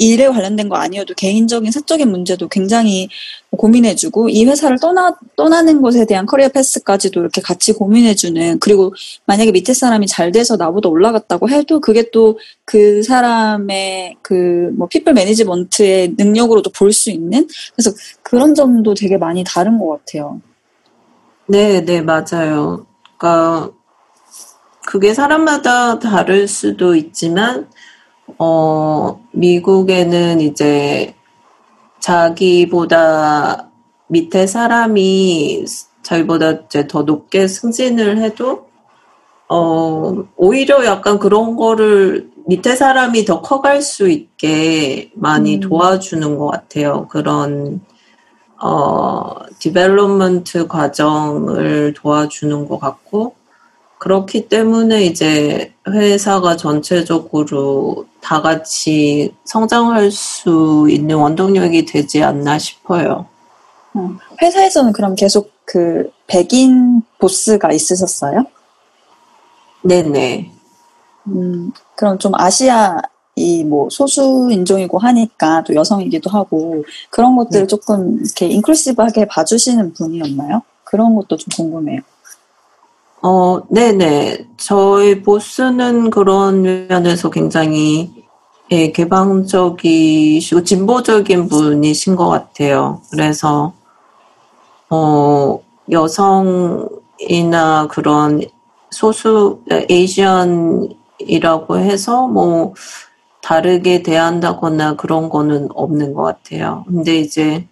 일에 0.00 0.26
관련된 0.28 0.68
거 0.68 0.76
아니어도 0.76 1.14
개인적인 1.14 1.70
사적인 1.70 2.10
문제도 2.10 2.48
굉장히 2.48 3.08
고민해주고 3.50 4.30
이 4.30 4.44
회사를 4.46 4.78
떠나 4.80 5.14
떠나는 5.36 5.82
것에 5.82 6.06
대한 6.06 6.24
career 6.26 6.48
path까지도 6.48 7.20
이렇게 7.20 7.40
같이 7.42 7.72
고민해주는 7.72 8.60
그리고 8.60 8.94
만약에 9.26 9.52
밑에 9.52 9.74
사람이 9.74 10.06
잘 10.06 10.32
돼서 10.32 10.56
나보다 10.56 10.88
올라갔다고 10.88 11.48
해도 11.50 11.80
그게 11.80 12.10
또 12.10 12.36
그 12.64 13.02
사람의 13.02 14.16
그 14.22 14.70
뭐 14.76 14.86
people 14.88 15.12
management의 15.14 16.14
능력으로도 16.16 16.70
볼 16.70 16.92
수 16.92 17.10
있는 17.10 17.46
그래서 17.74 17.90
그런 18.22 18.54
점도 18.54 18.94
되게 18.94 19.18
많이 19.18 19.44
다른 19.44 19.78
것 19.78 19.88
같아요. 19.98 20.40
네, 21.46 21.84
네, 21.84 22.00
맞아요. 22.00 22.86
그러니까 23.18 23.70
그게 24.86 25.14
사람마다 25.14 25.98
다를 25.98 26.48
수도 26.48 26.94
있지만 26.94 27.68
어, 28.38 29.20
미국에는 29.32 30.40
이제 30.40 31.14
자기보다 32.00 33.70
밑에 34.08 34.46
사람이 34.46 35.64
자기보다 36.02 36.50
이제 36.52 36.86
더 36.86 37.02
높게 37.02 37.46
승진을 37.46 38.18
해도 38.18 38.70
어, 39.48 40.24
오히려 40.36 40.84
약간 40.84 41.18
그런 41.18 41.56
거를 41.56 42.30
밑에 42.46 42.76
사람이 42.76 43.24
더 43.24 43.42
커갈 43.42 43.82
수 43.82 44.08
있게 44.08 45.10
많이 45.14 45.56
음. 45.56 45.60
도와주는 45.60 46.38
것 46.38 46.46
같아요. 46.46 47.08
그런, 47.08 47.80
어, 48.62 49.34
development 49.58 50.68
과정을 50.68 51.94
도와주는 51.94 52.68
것 52.68 52.78
같고, 52.78 53.34
그렇기 54.00 54.48
때문에 54.48 55.04
이제 55.04 55.74
회사가 55.86 56.56
전체적으로 56.56 58.06
다 58.22 58.40
같이 58.40 59.34
성장할 59.44 60.10
수 60.10 60.88
있는 60.90 61.16
원동력이 61.16 61.84
되지 61.84 62.22
않나 62.22 62.58
싶어요. 62.58 63.26
회사에서는 64.40 64.92
그럼 64.92 65.14
계속 65.14 65.52
그 65.66 66.10
백인 66.26 67.02
보스가 67.18 67.72
있으셨어요? 67.72 68.46
네네. 69.82 70.50
음, 71.26 71.70
그럼 71.94 72.18
좀 72.18 72.32
아시아 72.34 73.02
이뭐 73.36 73.88
소수 73.90 74.48
인종이고 74.50 74.98
하니까 74.98 75.62
또 75.64 75.74
여성이기도 75.74 76.30
하고 76.30 76.84
그런 77.10 77.36
것들을 77.36 77.64
네. 77.64 77.66
조금 77.66 78.18
이렇게 78.24 78.46
인클루시브하게 78.46 79.26
봐주시는 79.26 79.92
분이었나요? 79.92 80.62
그런 80.84 81.14
것도 81.14 81.36
좀 81.36 81.48
궁금해요. 81.54 82.00
어, 83.22 83.60
네네. 83.68 84.46
저희 84.56 85.22
보스는 85.22 86.10
그런 86.10 86.62
면에서 86.88 87.30
굉장히 87.30 88.10
예, 88.72 88.92
개방적이시고 88.92 90.64
진보적인 90.64 91.48
분이신 91.48 92.16
것 92.16 92.28
같아요. 92.28 93.02
그래서 93.10 93.72
어, 94.88 95.60
여성이나 95.90 96.88
그런 97.90 98.42
소수 98.90 99.60
에이시언이라고 99.90 101.78
해서 101.78 102.26
뭐 102.26 102.74
다르게 103.42 104.02
대한다거나 104.02 104.96
그런 104.96 105.28
거는 105.28 105.68
없는 105.74 106.14
것 106.14 106.22
같아요. 106.22 106.84
근데 106.86 107.18
이제 107.18 107.66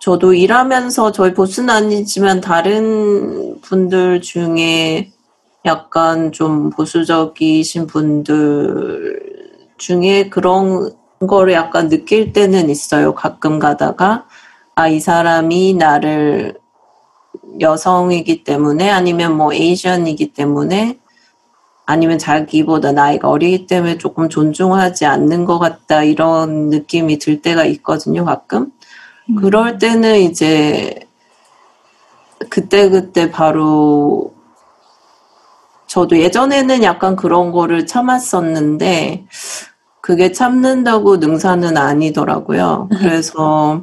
저도 0.00 0.32
일하면서 0.32 1.12
저희 1.12 1.34
보스는 1.34 1.68
아니지만 1.68 2.40
다른 2.40 3.60
분들 3.60 4.22
중에 4.22 5.12
약간 5.66 6.32
좀 6.32 6.70
보수적이신 6.70 7.86
분들 7.86 9.68
중에 9.76 10.30
그런 10.30 10.90
거를 11.28 11.52
약간 11.52 11.90
느낄 11.90 12.32
때는 12.32 12.70
있어요. 12.70 13.14
가끔 13.14 13.58
가다가 13.58 14.24
아, 14.74 14.88
이 14.88 15.00
사람이 15.00 15.74
나를 15.74 16.54
여성이기 17.60 18.42
때문에 18.42 18.88
아니면 18.88 19.36
뭐 19.36 19.52
에이션이기 19.52 20.32
때문에 20.32 20.98
아니면 21.84 22.18
자기보다 22.18 22.92
나이가 22.92 23.28
어리기 23.28 23.66
때문에 23.66 23.98
조금 23.98 24.30
존중하지 24.30 25.04
않는 25.04 25.44
것 25.44 25.58
같다 25.58 26.04
이런 26.04 26.70
느낌이 26.70 27.18
들 27.18 27.42
때가 27.42 27.66
있거든요, 27.66 28.24
가끔. 28.24 28.72
그럴 29.38 29.78
때는 29.78 30.18
이제 30.18 30.98
그때 32.48 32.88
그때 32.88 33.30
바로 33.30 34.32
저도 35.86 36.18
예전에는 36.18 36.82
약간 36.82 37.16
그런 37.16 37.52
거를 37.52 37.86
참았었는데 37.86 39.26
그게 40.00 40.32
참는다고 40.32 41.18
능사는 41.18 41.76
아니더라고요. 41.76 42.88
그래서 42.98 43.82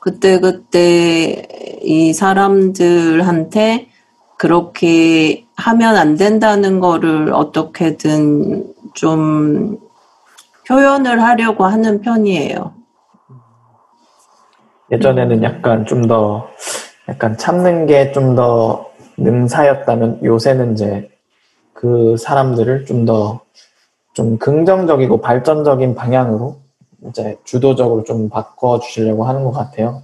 그때그때 0.00 1.46
이 1.82 2.12
사람들한테 2.12 3.88
그렇게 4.36 5.46
하면 5.54 5.96
안 5.96 6.16
된다는 6.16 6.80
거를 6.80 7.32
어떻게든 7.32 8.74
좀 8.94 9.78
표현을 10.66 11.22
하려고 11.22 11.64
하는 11.64 12.00
편이에요. 12.00 12.81
예전에는 14.92 15.42
약간 15.42 15.84
좀 15.86 16.06
더 16.08 16.48
약간 17.08 17.36
참는 17.38 17.86
게 17.86 18.12
좀 18.12 18.34
더 18.36 18.90
능사였다면 19.18 20.20
요새는 20.24 20.72
이제 20.74 21.10
그 21.72 22.16
사람들을 22.16 22.84
좀더좀 22.86 24.38
긍정적이고 24.38 25.20
발전적인 25.20 25.94
방향으로 25.94 26.56
이제 27.08 27.36
주도적으로 27.44 28.04
좀 28.04 28.28
바꿔 28.28 28.78
주시려고 28.78 29.24
하는 29.24 29.44
것 29.44 29.52
같아요. 29.52 30.02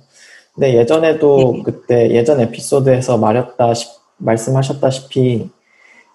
근데 0.55 0.75
예전에도 0.75 1.53
네. 1.57 1.63
그때 1.63 2.11
예전 2.11 2.41
에피소드에서 2.41 3.19
말했다 3.19 3.73
말씀하셨다시피 4.19 5.49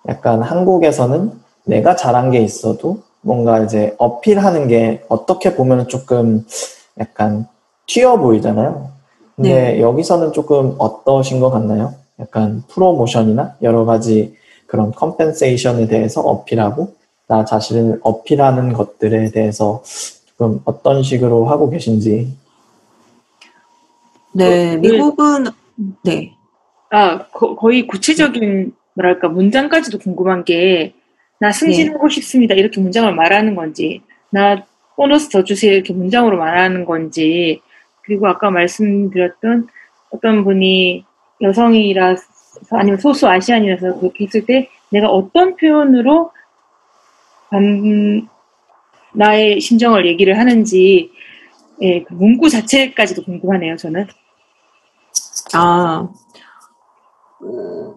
약간 0.09 0.41
한국에서는 0.41 1.31
내가 1.65 1.95
잘한 1.95 2.31
게 2.31 2.39
있어도 2.39 2.99
뭔가 3.21 3.63
이제 3.63 3.95
어필하는 3.97 4.67
게 4.67 5.03
어떻게 5.07 5.55
보면 5.55 5.87
조금 5.87 6.45
약간 6.99 7.47
튀어 7.93 8.17
보이잖아요. 8.17 8.91
근데 9.35 9.79
여기서는 9.79 10.33
조금 10.33 10.75
어떠신 10.79 11.39
것 11.39 11.51
같나요? 11.51 11.93
약간 12.19 12.63
프로모션이나 12.69 13.57
여러 13.61 13.85
가지 13.85 14.35
그런 14.65 14.91
컴펜세이션에 14.91 15.87
대해서 15.87 16.21
어필하고 16.21 16.95
나 17.27 17.45
자신을 17.45 17.99
어필하는 18.01 18.73
것들에 18.73 19.29
대해서 19.29 19.83
조금 20.25 20.61
어떤 20.65 21.03
식으로 21.03 21.45
하고 21.45 21.69
계신지. 21.69 22.35
네, 24.33 24.73
어, 24.73 24.77
미국은 24.79 25.45
네. 26.03 26.33
아, 26.89 27.27
거, 27.27 27.55
거의 27.55 27.85
구체적인, 27.85 28.73
뭐랄까, 28.95 29.27
문장까지도 29.27 29.99
궁금한 29.99 30.43
게, 30.43 30.93
나 31.39 31.51
승진하고 31.51 32.09
싶습니다. 32.09 32.55
이렇게 32.55 32.81
문장을 32.81 33.13
말하는 33.13 33.55
건지, 33.55 34.01
나 34.31 34.65
보너스 34.95 35.29
더 35.29 35.43
주세요. 35.43 35.73
이렇게 35.73 35.93
문장으로 35.93 36.37
말하는 36.37 36.85
건지, 36.85 37.61
그리고 38.05 38.27
아까 38.27 38.51
말씀드렸던 38.51 39.67
어떤 40.11 40.43
분이 40.43 41.05
여성이라서, 41.41 42.23
아니면 42.71 42.99
소수 42.99 43.27
아시안이라서 43.27 43.99
그렇게 43.99 44.25
했을 44.25 44.45
때, 44.45 44.69
내가 44.89 45.09
어떤 45.09 45.55
표현으로 45.55 46.31
반, 47.49 48.27
나의 49.13 49.59
심정을 49.59 50.05
얘기를 50.05 50.37
하는지, 50.37 51.11
예, 51.81 52.03
그 52.03 52.13
문구 52.13 52.49
자체까지도 52.49 53.23
궁금하네요, 53.23 53.77
저는. 53.77 54.07
아, 55.53 56.07
음, 57.41 57.93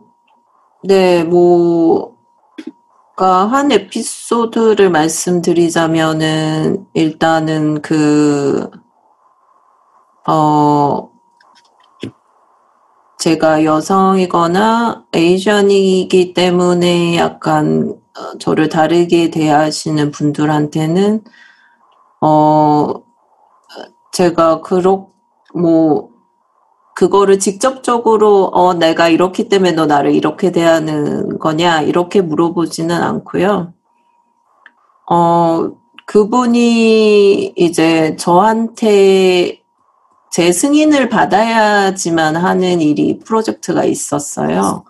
네, 0.82 1.24
뭐, 1.24 2.16
그러니까 3.14 3.46
한 3.46 3.72
에피소드를 3.72 4.90
말씀드리자면은, 4.90 6.86
일단은 6.94 7.82
그, 7.82 8.70
어, 10.28 11.10
제가 13.18 13.64
여성이거나 13.64 15.06
에이션이기 15.12 16.34
때문에 16.34 17.16
약간 17.16 17.94
어, 18.18 18.38
저를 18.38 18.68
다르게 18.68 19.30
대하시는 19.30 20.10
분들한테는, 20.10 21.24
어, 22.20 22.94
제가 24.12 24.60
그렇, 24.62 25.08
뭐, 25.54 26.16
그거를 26.96 27.38
직접적으로 27.38 28.46
어 28.54 28.72
내가 28.72 29.08
이렇기 29.08 29.50
때문에 29.50 29.72
너 29.72 29.84
나를 29.84 30.14
이렇게 30.14 30.50
대하는 30.50 31.38
거냐 31.38 31.82
이렇게 31.82 32.22
물어보지는 32.22 33.02
않고요. 33.02 33.74
어 35.10 35.70
그분이 36.06 37.52
이제 37.56 38.16
저한테 38.16 39.60
제 40.36 40.52
승인을 40.52 41.08
받아야지만 41.08 42.36
하는 42.36 42.82
일이 42.82 43.18
프로젝트가 43.20 43.84
있었어요. 43.84 44.84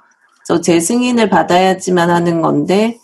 그래서 0.45 0.61
제 0.61 0.81
승인을 0.81 1.31
받아야지만 1.31 2.11
하는 2.11 2.43
건데 2.43 2.99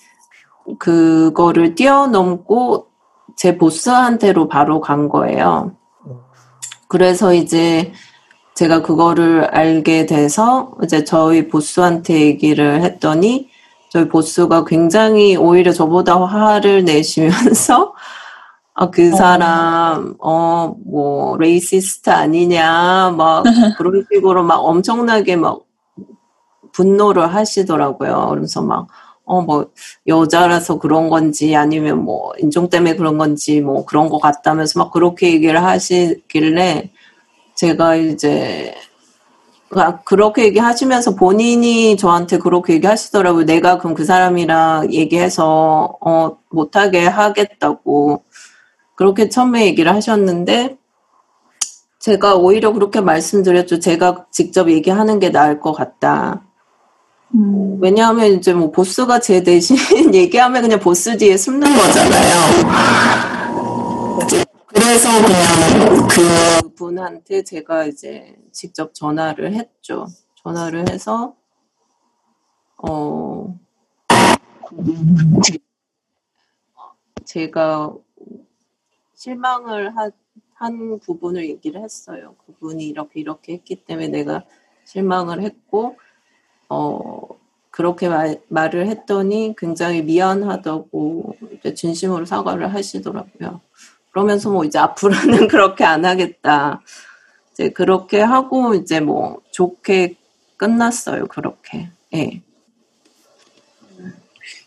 그거를 0.81 1.77
뛰어넘고 1.77 2.89
제 3.37 3.57
보스한테로 3.57 4.49
바로 4.49 4.81
간 4.81 5.09
거예요. 5.09 5.77
그래서 6.89 7.33
이제 7.33 7.93
제가 8.57 8.83
그거를 8.83 9.45
알게 9.45 10.07
돼서 10.07 10.73
이제 10.83 11.05
저희 11.05 11.47
보스한테 11.47 12.23
얘기를 12.23 12.83
했더니 12.83 13.51
저희 13.89 14.09
보스가 14.09 14.65
굉장히 14.65 15.37
오히려 15.37 15.71
저보다 15.71 16.21
화를 16.21 16.83
내시면서 16.87 17.95
아, 18.75 18.89
그 18.91 19.11
사람, 19.11 20.15
어, 20.19 20.75
뭐, 20.87 21.37
racist 21.37 22.09
아니냐, 22.11 23.15
막, 23.17 23.43
그런 23.79 24.05
식으로 24.13 24.43
막 24.45 24.57
엄청나게 24.65 25.37
막 25.37 25.61
분노를 26.73 27.35
하시더라고요. 27.35 28.29
그러면서 28.31 28.63
막, 28.63 28.87
어, 29.27 29.43
뭐, 29.43 29.67
여자라서 30.07 30.79
그런 30.79 31.11
건지 31.11 31.55
아니면 31.55 32.03
뭐, 32.05 32.33
인종 32.39 32.71
때문에 32.71 32.97
그런 32.97 33.19
건지 33.19 33.61
뭐, 33.61 33.85
그런 33.85 34.09
것 34.09 34.19
같다면서 34.21 34.79
막 34.79 34.91
그렇게 34.91 35.33
얘기를 35.35 35.63
하시길래 35.63 36.91
제가 37.57 37.97
이제, 37.97 38.75
그렇게 40.07 40.45
얘기하시면서 40.47 41.15
본인이 41.17 41.97
저한테 41.97 42.39
그렇게 42.39 42.75
얘기하시더라고요. 42.75 43.45
내가 43.47 43.79
그럼 43.79 43.95
그 43.95 44.05
사람이랑 44.05 44.93
얘기해서, 44.95 45.97
어, 46.01 46.39
못하게 46.51 47.07
하겠다고. 47.07 48.23
그렇게 49.03 49.29
처음에 49.29 49.67
얘기를 49.67 49.93
하셨는데, 49.93 50.79
제가 51.99 52.37
오히려 52.37 52.73
그렇게 52.73 53.01
말씀드렸죠. 53.01 53.81
제가 53.81 54.27
직접 54.31 54.71
얘기하는 54.71 55.19
게 55.19 55.31
나을 55.31 55.59
것 55.59 55.73
같다. 55.73 56.45
음. 57.35 57.79
왜냐하면 57.81 58.33
이제 58.33 58.55
뭐 58.55 58.71
보스가 58.71 59.19
제 59.19 59.43
대신 59.43 59.77
얘기하면 60.15 60.63
그냥 60.63 60.79
보스 60.79 61.17
뒤에 61.17 61.37
숨는 61.37 61.69
거잖아요. 61.77 62.63
그래서 64.67 65.09
그냥 65.27 66.09
그 66.09 66.75
분한테 66.77 67.43
제가 67.43 67.87
이제 67.87 68.37
직접 68.53 68.95
전화를 68.95 69.55
했죠. 69.55 70.07
전화를 70.45 70.89
해서 70.91 71.35
어 72.89 73.59
제가 77.25 77.93
실망을 79.23 79.97
한, 79.97 80.11
한 80.55 80.99
부분을 80.99 81.49
얘기를 81.49 81.81
했어요. 81.81 82.35
그분이 82.45 82.85
이렇게 82.89 83.21
이렇게 83.21 83.53
했기 83.53 83.77
때문에 83.77 84.09
내가 84.09 84.43
실망을 84.85 85.43
했고 85.43 85.97
어, 86.69 87.29
그렇게 87.71 88.09
말, 88.09 88.43
말을 88.49 88.89
했더니 88.89 89.55
굉장히 89.57 90.03
미안하다고 90.03 91.37
진심으로 91.77 92.25
사과를 92.25 92.75
하시더라고요. 92.75 93.61
그러면서 94.11 94.51
뭐 94.51 94.65
이제 94.65 94.81
앞으로는 94.81 95.47
그렇게 95.47 95.85
안 95.85 96.05
하겠다. 96.05 96.81
이제 97.53 97.71
그렇게 97.71 98.21
하고 98.21 98.75
이제 98.75 98.99
뭐 98.99 99.41
좋게 99.53 100.17
끝났어요. 100.57 101.29
그렇게. 101.29 101.91
예. 102.13 102.43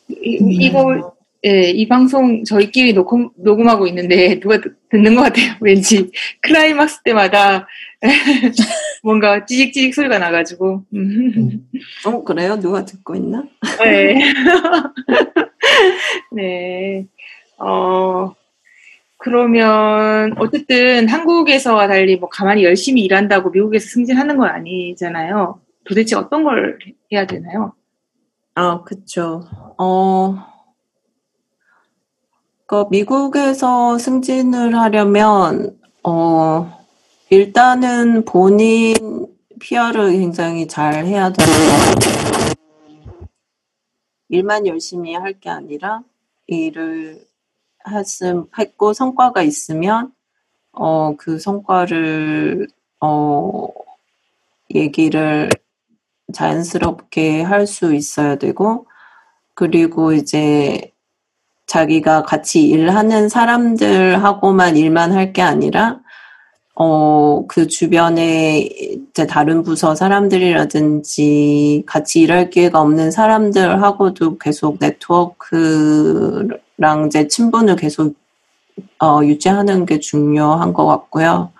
이, 0.08 0.38
이거 0.39 1.14
예, 1.43 1.69
이 1.69 1.88
방송 1.88 2.43
저희끼리 2.43 2.93
녹음, 2.93 3.30
녹음하고 3.38 3.86
있는데 3.88 4.39
누가 4.41 4.60
듣는 4.89 5.15
것 5.15 5.24
같아요. 5.24 5.54
왠지 5.62 6.10
클라이막스 6.41 7.04
때마다 7.04 7.67
뭔가 9.04 9.45
찌직찌직 9.45 9.93
소리가 9.93 10.17
나가지고. 10.17 10.86
음. 10.93 11.67
어 12.06 12.24
그래요? 12.24 12.60
누가 12.60 12.86
듣고 12.86 13.15
있나? 13.15 13.43
네. 13.84 14.34
네. 16.32 17.06
어 17.60 18.34
그러면 19.17 20.36
어쨌든 20.38 21.08
한국에서와 21.08 21.88
달리 21.88 22.17
뭐 22.17 22.30
가만히 22.30 22.63
열심히 22.63 23.04
일한다고 23.04 23.50
미국에서 23.50 23.88
승진하는 23.89 24.38
건 24.38 24.50
아니잖아요. 24.50 25.60
도대체 25.86 26.15
어떤 26.15 26.43
걸 26.43 26.80
해야 27.12 27.26
되나요? 27.26 27.74
아, 28.56 28.84
그쵸. 28.84 29.43
어, 29.78 30.36
그 32.67 32.86
미국에서 32.89 33.97
승진을 33.99 34.75
하려면 34.78 35.80
어 36.04 36.86
일단은 37.30 38.25
본인 38.25 39.28
PR을 39.60 40.12
굉장히 40.13 40.67
잘 40.67 41.06
해야 41.06 41.32
되는. 41.32 41.54
일만 44.30 44.67
열심히 44.67 45.15
할 45.15 45.39
게 45.39 45.49
아니라 45.49 46.04
일을 46.47 47.25
했음 47.89 48.47
했고 48.58 48.93
성과가 48.93 49.43
있으면 49.43 50.13
어 50.73 51.15
그 51.17 51.39
성과를 51.39 52.67
어 53.01 53.69
얘기를 54.75 55.49
자연스럽게 56.34 57.41
할 57.43 57.67
수 57.67 57.93
있어야 57.95 58.36
되고 58.38 58.88
그리고 59.56 60.13
이제 60.13 60.91
자기가 61.67 62.23
같이 62.23 62.63
일하는 62.63 63.30
사람들하고만 63.30 64.78
일만 64.78 65.12
할 65.13 65.34
게 65.34 65.41
아니라 65.41 65.99
어, 66.75 67.45
그 67.47 67.67
주변에 67.67 68.60
이제 68.60 69.25
다른 69.28 69.63
부서 69.63 69.95
사람들이라든지 69.95 71.84
같이 71.86 72.21
일할 72.21 72.49
기회가 72.49 72.82
없는 72.82 73.12
사람들하고도 73.12 74.38
계속 74.39 74.78
네트워크랑 74.80 76.49
이제 77.08 77.28
친분을 77.28 77.78
계속 77.78 78.15
어, 79.01 79.21
유지하는 79.23 79.86
게 79.86 79.99
중요한 79.99 80.73
것 80.73 80.86
같고요. 80.86 81.51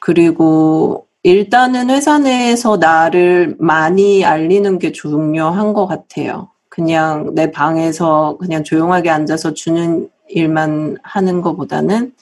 그리고 0.00 1.06
일단은 1.22 1.90
회사 1.90 2.18
내에서 2.18 2.78
나를 2.78 3.56
많이 3.60 4.24
알리는 4.24 4.78
게 4.78 4.90
중요한 4.92 5.72
것 5.72 5.86
같아요. 5.86 6.50
그냥 6.70 7.34
내 7.34 7.50
방에서 7.50 8.38
그냥 8.40 8.64
조용하게 8.64 9.10
앉아서 9.10 9.52
주는 9.52 10.08
일만 10.28 10.96
하는 11.02 11.42
것보다는 11.42 12.12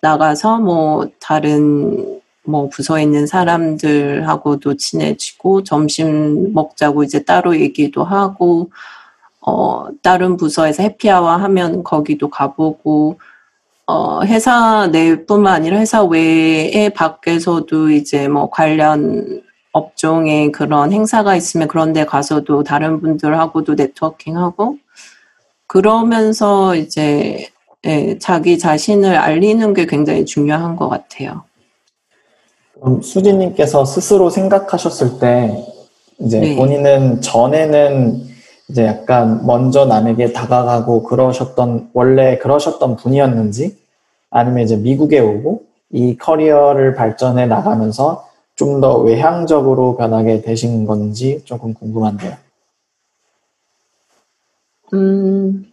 나가서 0.00 0.58
뭐 0.58 1.08
다른 1.20 2.20
뭐 2.44 2.68
부서에 2.70 3.02
있는 3.02 3.26
사람들하고도 3.26 4.78
친해지고 4.78 5.64
점심 5.64 6.54
먹자고 6.54 7.04
이제 7.04 7.22
따로 7.24 7.60
얘기도 7.60 8.04
하고 8.04 8.70
어 9.40 9.88
다른 10.02 10.36
부서에서 10.38 10.82
해피아워 10.82 11.30
하면 11.30 11.84
거기도 11.84 12.30
가보고 12.30 13.20
어 13.86 14.22
회사 14.24 14.86
내뿐만 14.88 15.54
아니라 15.54 15.78
회사 15.78 16.02
외에 16.02 16.88
밖에서도 16.90 17.90
이제 17.90 18.28
뭐 18.28 18.48
관련 18.50 19.42
업종에 19.72 20.50
그런 20.50 20.92
행사가 20.92 21.36
있으면 21.36 21.68
그런 21.68 21.92
데 21.92 22.04
가서도 22.04 22.62
다른 22.64 23.00
분들하고도 23.00 23.74
네트워킹하고 23.74 24.76
그러면서 25.66 26.74
이제 26.74 27.48
예, 27.86 28.18
자기 28.18 28.58
자신을 28.58 29.16
알리는 29.16 29.72
게 29.74 29.86
굉장히 29.86 30.24
중요한 30.24 30.74
것 30.74 30.88
같아요. 30.88 31.44
그럼 32.74 33.02
수진님께서 33.02 33.84
스스로 33.84 34.30
생각하셨을 34.30 35.18
때 35.20 35.64
이제 36.20 36.40
네. 36.40 36.56
본인은 36.56 37.20
전에는 37.20 38.22
이제 38.68 38.84
약간 38.84 39.46
먼저 39.46 39.86
남에게 39.86 40.32
다가가고 40.32 41.04
그러셨던 41.04 41.90
원래 41.94 42.38
그러셨던 42.38 42.96
분이었는지 42.96 43.76
아니면 44.30 44.64
이제 44.64 44.76
미국에 44.76 45.20
오고 45.20 45.62
이 45.90 46.16
커리어를 46.16 46.94
발전해 46.94 47.46
나가면서 47.46 48.27
좀 48.58 48.80
더 48.80 48.98
외향적으로 48.98 49.96
변하게 49.96 50.42
되신 50.42 50.84
건지 50.84 51.40
조금 51.44 51.74
궁금한데요. 51.74 52.36
음, 54.94 55.72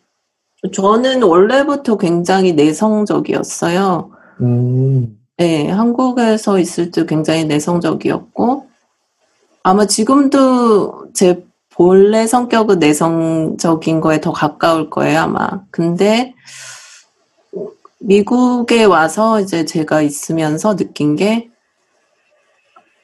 저는 0.71 1.23
원래부터 1.23 1.97
굉장히 1.97 2.53
내성적이었어요. 2.53 4.11
음. 4.41 5.19
네, 5.37 5.67
한국에서 5.69 6.59
있을 6.59 6.91
때 6.91 7.05
굉장히 7.07 7.45
내성적이었고, 7.45 8.67
아마 9.63 9.87
지금도 9.87 11.07
제 11.13 11.43
본래 11.71 12.27
성격은 12.27 12.77
내성적인 12.77 13.99
거에 13.99 14.21
더 14.21 14.31
가까울 14.31 14.91
거예요, 14.91 15.21
아마. 15.21 15.63
근데, 15.71 16.35
미국에 17.99 18.83
와서 18.83 19.41
이제 19.41 19.65
제가 19.65 20.01
있으면서 20.01 20.75
느낀 20.75 21.15
게, 21.15 21.49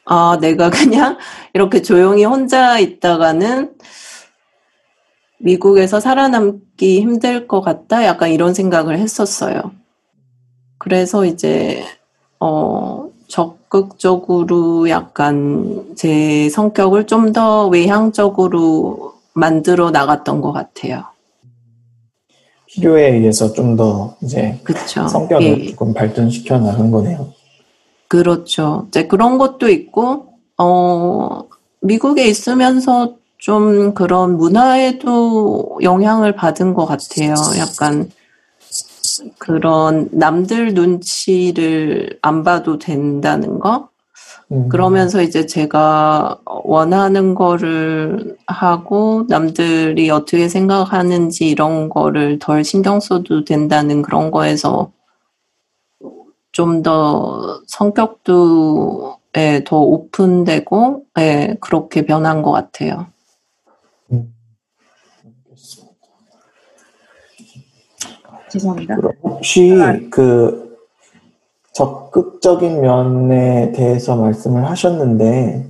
아, 0.06 0.38
내가 0.42 0.70
그냥 0.70 1.18
이렇게 1.54 1.82
조용히 1.82 2.24
혼자 2.26 2.80
있다가는 2.80 3.76
미국에서 5.40 6.00
살아남기 6.00 7.02
힘들 7.02 7.48
것 7.48 7.62
같다? 7.62 8.06
약간 8.06 8.32
이런 8.32 8.54
생각을 8.54 8.98
했었어요. 9.00 9.72
그래서 10.78 11.26
이제, 11.26 11.84
어, 12.40 13.10
적극적으로 13.28 14.90
약간 14.90 15.96
제 15.96 16.50
성격을 16.50 17.08
좀 17.08 17.32
더 17.34 17.68
외향적으로 17.68 19.14
만들어 19.34 19.90
나갔던 19.92 20.42
것 20.42 20.52
같아요. 20.52 21.06
필요에 22.68 23.12
의해서 23.16 23.54
좀 23.54 23.76
더 23.78 24.16
이제 24.22 24.60
그쵸. 24.64 25.08
성격을 25.08 25.66
예. 25.66 25.70
조금 25.72 25.94
발전시켜 25.94 26.60
나간 26.60 26.92
거네요. 26.92 27.34
그렇죠. 28.12 28.88
이제 28.90 29.08
그런 29.08 29.38
것도 29.38 29.70
있고, 29.70 30.34
어, 30.58 31.44
미국에 31.80 32.26
있으면서 32.26 33.16
좀 33.38 33.94
그런 33.94 34.36
문화에도 34.36 35.80
영향을 35.82 36.36
받은 36.36 36.74
것 36.74 36.86
같아요. 36.86 37.34
약간 37.58 38.12
그런 39.38 40.10
남들 40.12 40.74
눈치를 40.74 42.20
안 42.22 42.44
봐도 42.44 42.78
된다는 42.80 43.60
거? 43.60 43.88
음, 44.52 44.68
그러면서 44.68 45.22
이제 45.22 45.46
제가 45.46 46.38
원하는 46.66 47.34
거를 47.34 48.36
하고 48.46 49.24
남들이 49.30 50.10
어떻게 50.10 50.50
생각하는지 50.50 51.48
이런 51.48 51.88
거를 51.88 52.40
덜 52.40 52.66
신경 52.66 53.00
써도 53.00 53.46
된다는 53.46 54.02
그런 54.02 54.32
거에서 54.32 54.92
좀 56.62 56.84
더 56.84 57.62
성격도 57.68 59.18
예, 59.36 59.64
더 59.66 59.80
오픈되고 59.80 61.04
예, 61.20 61.56
그렇게 61.60 62.06
변한 62.06 62.44
것 62.44 62.52
같아요. 62.52 63.08
음. 64.12 64.32
죄송합니다. 68.52 68.96
혹시 69.24 69.74
그 70.12 70.78
적극적인 71.74 72.82
면에 72.82 73.72
대해서 73.72 74.16
말씀을 74.18 74.70
하셨는데, 74.70 75.66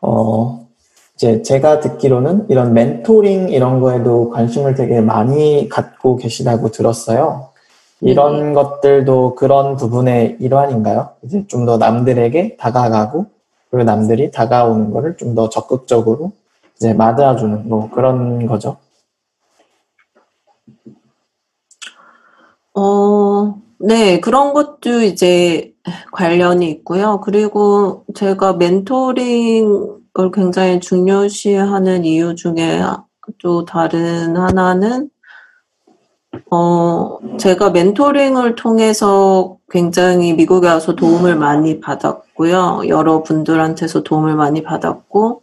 어, 0.00 0.66
이제 1.14 1.42
제가 1.42 1.80
듣기로는 1.80 2.46
이런 2.48 2.72
멘토링 2.72 3.50
이런 3.50 3.80
거에도 3.80 4.30
관심을 4.30 4.74
되게 4.74 5.00
많이 5.02 5.68
갖고 5.68 6.16
계시다고 6.16 6.70
들었어요. 6.70 7.49
이런 8.00 8.54
것들도 8.54 9.34
그런 9.34 9.76
부분의 9.76 10.36
일환인가요? 10.40 11.10
이제 11.22 11.46
좀 11.46 11.66
더 11.66 11.76
남들에게 11.78 12.56
다가가고, 12.56 13.26
그리고 13.70 13.84
남들이 13.84 14.30
다가오는 14.30 14.90
거를 14.90 15.16
좀더 15.16 15.48
적극적으로 15.48 16.32
이제 16.76 16.94
맞아주는 16.94 17.68
뭐 17.68 17.90
그런 17.90 18.46
거죠. 18.46 18.76
어, 22.74 23.54
네, 23.78 24.20
그런 24.20 24.52
것도 24.54 25.02
이제 25.02 25.72
관련이 26.12 26.70
있고요. 26.70 27.20
그리고 27.20 28.04
제가 28.14 28.54
멘토링을 28.54 30.30
굉장히 30.32 30.80
중요시하는 30.80 32.04
이유 32.04 32.34
중에 32.34 32.80
또 33.38 33.64
다른 33.64 34.36
하나는, 34.36 35.10
어, 36.50 37.18
제가 37.38 37.70
멘토링을 37.70 38.54
통해서 38.54 39.56
굉장히 39.68 40.32
미국에 40.34 40.68
와서 40.68 40.94
도움을 40.94 41.36
많이 41.36 41.80
받았고요. 41.80 42.82
여러 42.88 43.22
분들한테서 43.22 44.02
도움을 44.02 44.36
많이 44.36 44.62
받았고, 44.62 45.42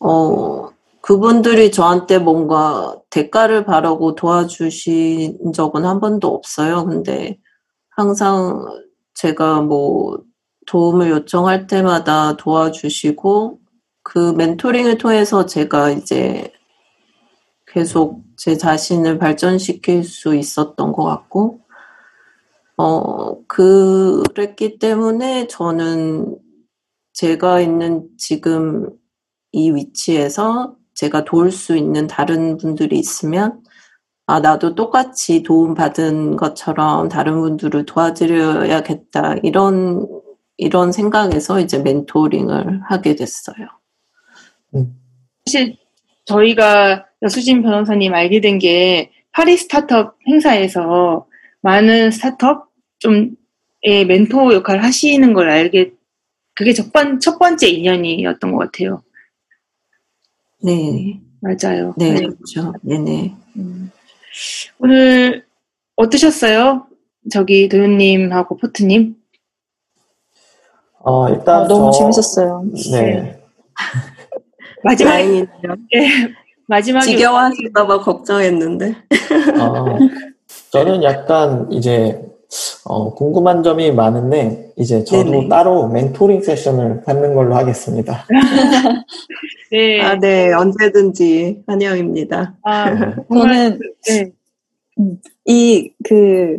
어, 0.00 0.68
그분들이 1.00 1.72
저한테 1.72 2.18
뭔가 2.18 2.96
대가를 3.10 3.64
바라고 3.64 4.14
도와주신 4.14 5.52
적은 5.54 5.84
한 5.84 6.00
번도 6.00 6.28
없어요. 6.28 6.84
근데 6.84 7.38
항상 7.88 8.64
제가 9.14 9.62
뭐 9.62 10.18
도움을 10.66 11.10
요청할 11.10 11.66
때마다 11.66 12.36
도와주시고 12.36 13.58
그 14.02 14.32
멘토링을 14.36 14.98
통해서 14.98 15.46
제가 15.46 15.90
이제 15.90 16.52
계속 17.66 18.27
제 18.38 18.56
자신을 18.56 19.18
발전시킬 19.18 20.04
수 20.04 20.34
있었던 20.34 20.92
것 20.92 21.04
같고, 21.04 21.60
어, 22.76 23.44
그랬기 23.46 24.78
때문에 24.78 25.48
저는 25.48 26.38
제가 27.12 27.60
있는 27.60 28.08
지금 28.16 28.90
이 29.50 29.72
위치에서 29.72 30.76
제가 30.94 31.24
도울 31.24 31.50
수 31.50 31.76
있는 31.76 32.06
다른 32.06 32.56
분들이 32.56 32.96
있으면, 32.98 33.60
아, 34.26 34.38
나도 34.38 34.76
똑같이 34.76 35.42
도움받은 35.42 36.36
것처럼 36.36 37.08
다른 37.08 37.40
분들을 37.40 37.86
도와드려야겠다. 37.86 39.36
이런, 39.42 40.06
이런 40.56 40.92
생각에서 40.92 41.58
이제 41.58 41.78
멘토링을 41.78 42.82
하게 42.84 43.16
됐어요. 43.16 43.66
사실 45.44 45.76
저희가 46.32 47.06
여수진 47.22 47.62
변호사님 47.62 48.14
알게 48.14 48.40
된 48.40 48.58
게 48.58 49.10
파리 49.32 49.56
스타트업 49.56 50.16
행사에서 50.26 51.26
많은 51.62 52.10
스타트업 52.10 52.68
좀의 52.98 54.04
멘토 54.06 54.52
역할을 54.52 54.82
하시는 54.82 55.32
걸 55.32 55.48
알게 55.48 55.92
그게 56.54 56.72
첫, 56.72 56.92
번, 56.92 57.20
첫 57.20 57.38
번째 57.38 57.68
인연이었던 57.68 58.50
것 58.52 58.58
같아요. 58.58 59.02
네. 60.62 61.20
맞아요. 61.40 61.94
네, 61.96 62.14
네. 62.14 62.20
그렇죠. 62.26 62.72
네네. 62.82 63.32
음. 63.58 63.92
오늘 64.80 65.44
어떠셨어요? 65.94 66.86
저기 67.30 67.68
도윤님하고 67.68 68.56
포트님? 68.56 69.14
어, 71.00 71.28
일단 71.28 71.62
어, 71.62 71.68
너무 71.68 71.92
저- 71.92 71.98
재밌었어요. 71.98 72.64
네. 72.92 73.40
마지막에 74.84 75.16
다행이네요. 75.16 75.76
예, 75.94 76.08
마지막에 76.66 77.06
지겨워하실까 77.06 77.86
봐 77.86 78.00
걱정했는데. 78.00 78.94
어, 79.60 79.98
저는 80.70 81.02
약간 81.02 81.70
이제 81.70 82.20
어, 82.84 83.14
궁금한 83.14 83.62
점이 83.62 83.92
많은데 83.92 84.72
이제 84.76 85.04
저도 85.04 85.30
네네. 85.30 85.48
따로 85.48 85.88
멘토링 85.88 86.42
세션을 86.42 87.02
갖는 87.04 87.34
걸로 87.34 87.54
하겠습니다. 87.54 88.26
네. 89.70 90.00
아, 90.00 90.18
네. 90.18 90.52
언제든지 90.52 91.64
환영입니다. 91.66 92.56
아, 92.62 93.14
저는 93.32 93.78
네. 94.06 94.32
이그 95.44 96.58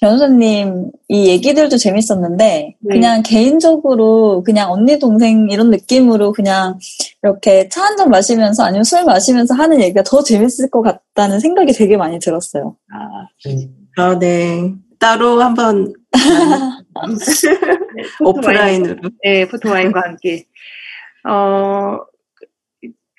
변호사님 0.00 0.90
이 1.08 1.28
얘기들도 1.28 1.76
재밌었는데 1.76 2.76
네. 2.80 2.94
그냥 2.94 3.22
개인적으로 3.22 4.42
그냥 4.42 4.72
언니 4.72 4.98
동생 4.98 5.48
이런 5.50 5.70
느낌으로 5.70 6.32
그냥 6.32 6.78
이렇게 7.22 7.68
차 7.68 7.82
한 7.84 7.96
잔 7.98 8.08
마시면서 8.08 8.64
아니면 8.64 8.84
술 8.84 9.04
마시면서 9.04 9.54
하는 9.54 9.80
얘기가 9.82 10.02
더 10.02 10.22
재밌을 10.22 10.70
것 10.70 10.80
같다는 10.82 11.38
생각이 11.40 11.72
되게 11.72 11.96
많이 11.98 12.18
들었어요. 12.18 12.76
아, 12.92 13.26
아, 14.02 14.18
네. 14.18 14.74
따로 14.98 15.40
한번 15.42 15.92
네. 16.12 16.20
오프라인으로. 18.24 19.10
네, 19.22 19.46
포토와인과 19.48 20.00
함께. 20.00 20.46
어, 21.28 21.98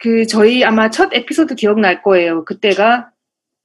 그, 0.02 0.26
저희 0.26 0.64
아마 0.64 0.90
첫 0.90 1.10
에피소드 1.14 1.54
기억날 1.56 2.02
거예요. 2.02 2.44
그때가 2.46 3.12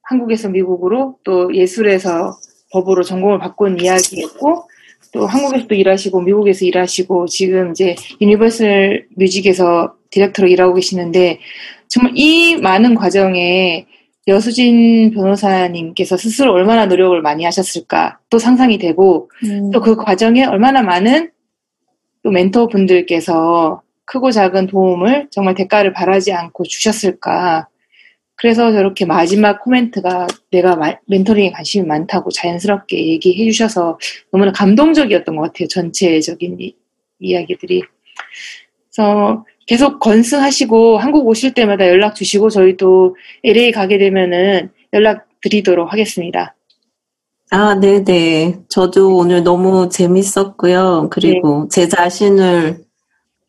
한국에서 0.03 0.49
미국으로 0.49 1.17
또 1.23 1.53
예술에서 1.55 2.37
법으로 2.71 3.03
전공을 3.03 3.39
바꾼 3.39 3.79
이야기였고, 3.79 4.67
또 5.13 5.25
한국에서도 5.25 5.73
일하시고, 5.73 6.21
미국에서 6.21 6.65
일하시고, 6.65 7.27
지금 7.27 7.71
이제 7.71 7.95
Universal 8.21 9.07
Music에서 9.15 9.93
디렉터로 10.09 10.47
일하고 10.47 10.73
계시는데, 10.73 11.39
정말 11.87 12.13
이 12.15 12.57
많은 12.57 12.95
과정에 12.95 13.85
여수진 14.27 15.11
변호사님께서 15.11 16.17
스스로 16.17 16.51
얼마나 16.51 16.85
노력을 16.85 17.19
많이 17.21 17.45
하셨을까, 17.45 18.19
또 18.29 18.39
상상이 18.39 18.77
되고, 18.77 19.29
음, 19.45 19.71
또그 19.71 19.95
과정에 19.95 20.43
얼마나 20.43 20.81
많은 20.81 21.31
또 22.23 22.31
멘토 22.31 22.67
분들께서 22.67 23.81
크고 24.07 24.31
작은 24.31 24.67
도움을 24.67 25.27
정말 25.31 25.53
대가를 25.53 25.93
바라지 25.93 26.33
않고 26.33 26.63
주셨을까. 26.63 27.67
그래서 28.37 28.71
저렇게 28.71 29.05
마지막 29.05 29.61
코멘트가 29.63 30.27
내가 30.51 30.75
마- 30.75 30.95
멘토링에 31.07 31.51
관심이 31.51 31.85
많다고 31.87 32.29
자연스럽게 32.29 33.07
얘기해 33.07 33.51
주셔서 33.51 33.97
너무나 34.31 34.51
감동적이었던 34.51 35.35
것 35.35 35.41
같아요. 35.41 35.67
전체적인 35.67 36.57
이, 36.59 36.75
이야기들이. 37.19 37.81
그래서 38.95 39.43
계속 39.65 39.99
건승하시고 39.99 40.97
한국 40.99 41.27
오실 41.27 41.53
때마다 41.53 41.87
연락 41.87 42.15
주시고 42.15 42.49
저희도 42.49 43.15
LA 43.43 43.71
가게 43.71 43.97
되면은 43.97 44.69
연락 44.93 45.27
드리도록 45.41 45.91
하겠습니다. 45.91 46.55
아, 47.49 47.75
네네. 47.79 48.59
저도 48.69 49.15
오늘 49.15 49.43
너무 49.43 49.89
재밌었고요. 49.89 51.07
그리고 51.09 51.67
제 51.69 51.87
자신을 51.87 52.86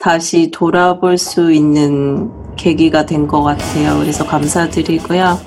다시 0.08 0.50
돌아볼 0.52 1.18
수 1.18 1.52
있는 1.52 2.30
계기가 2.56 3.04
된 3.04 3.26
것 3.26 3.42
같아요. 3.42 3.98
그래서 3.98 4.24
감사드리고요. 4.24 5.38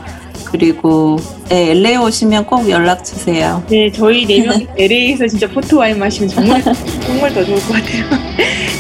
그리고 0.46 1.16
네, 1.48 1.72
LA 1.72 1.98
오시면 1.98 2.46
꼭 2.46 2.70
연락 2.70 3.04
주세요. 3.06 3.64
네, 3.70 3.90
저희 3.92 4.26
네 4.26 4.42
명이 4.46 4.68
LA에서 4.78 5.28
진짜 5.28 5.48
포토 5.48 5.78
와인 5.78 5.98
마시면 6.00 6.30
정말 6.30 6.62
정말 7.06 7.34
더 7.34 7.44
좋을 7.46 7.58
것 7.62 7.74
같아요. 7.74 8.06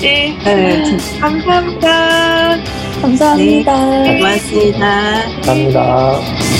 네, 0.01 0.38
네, 0.43 0.97
감사합니다. 1.19 2.57
감사합니다. 3.01 4.03
고맙습니다. 4.03 5.21
감사합니다. 5.45 6.51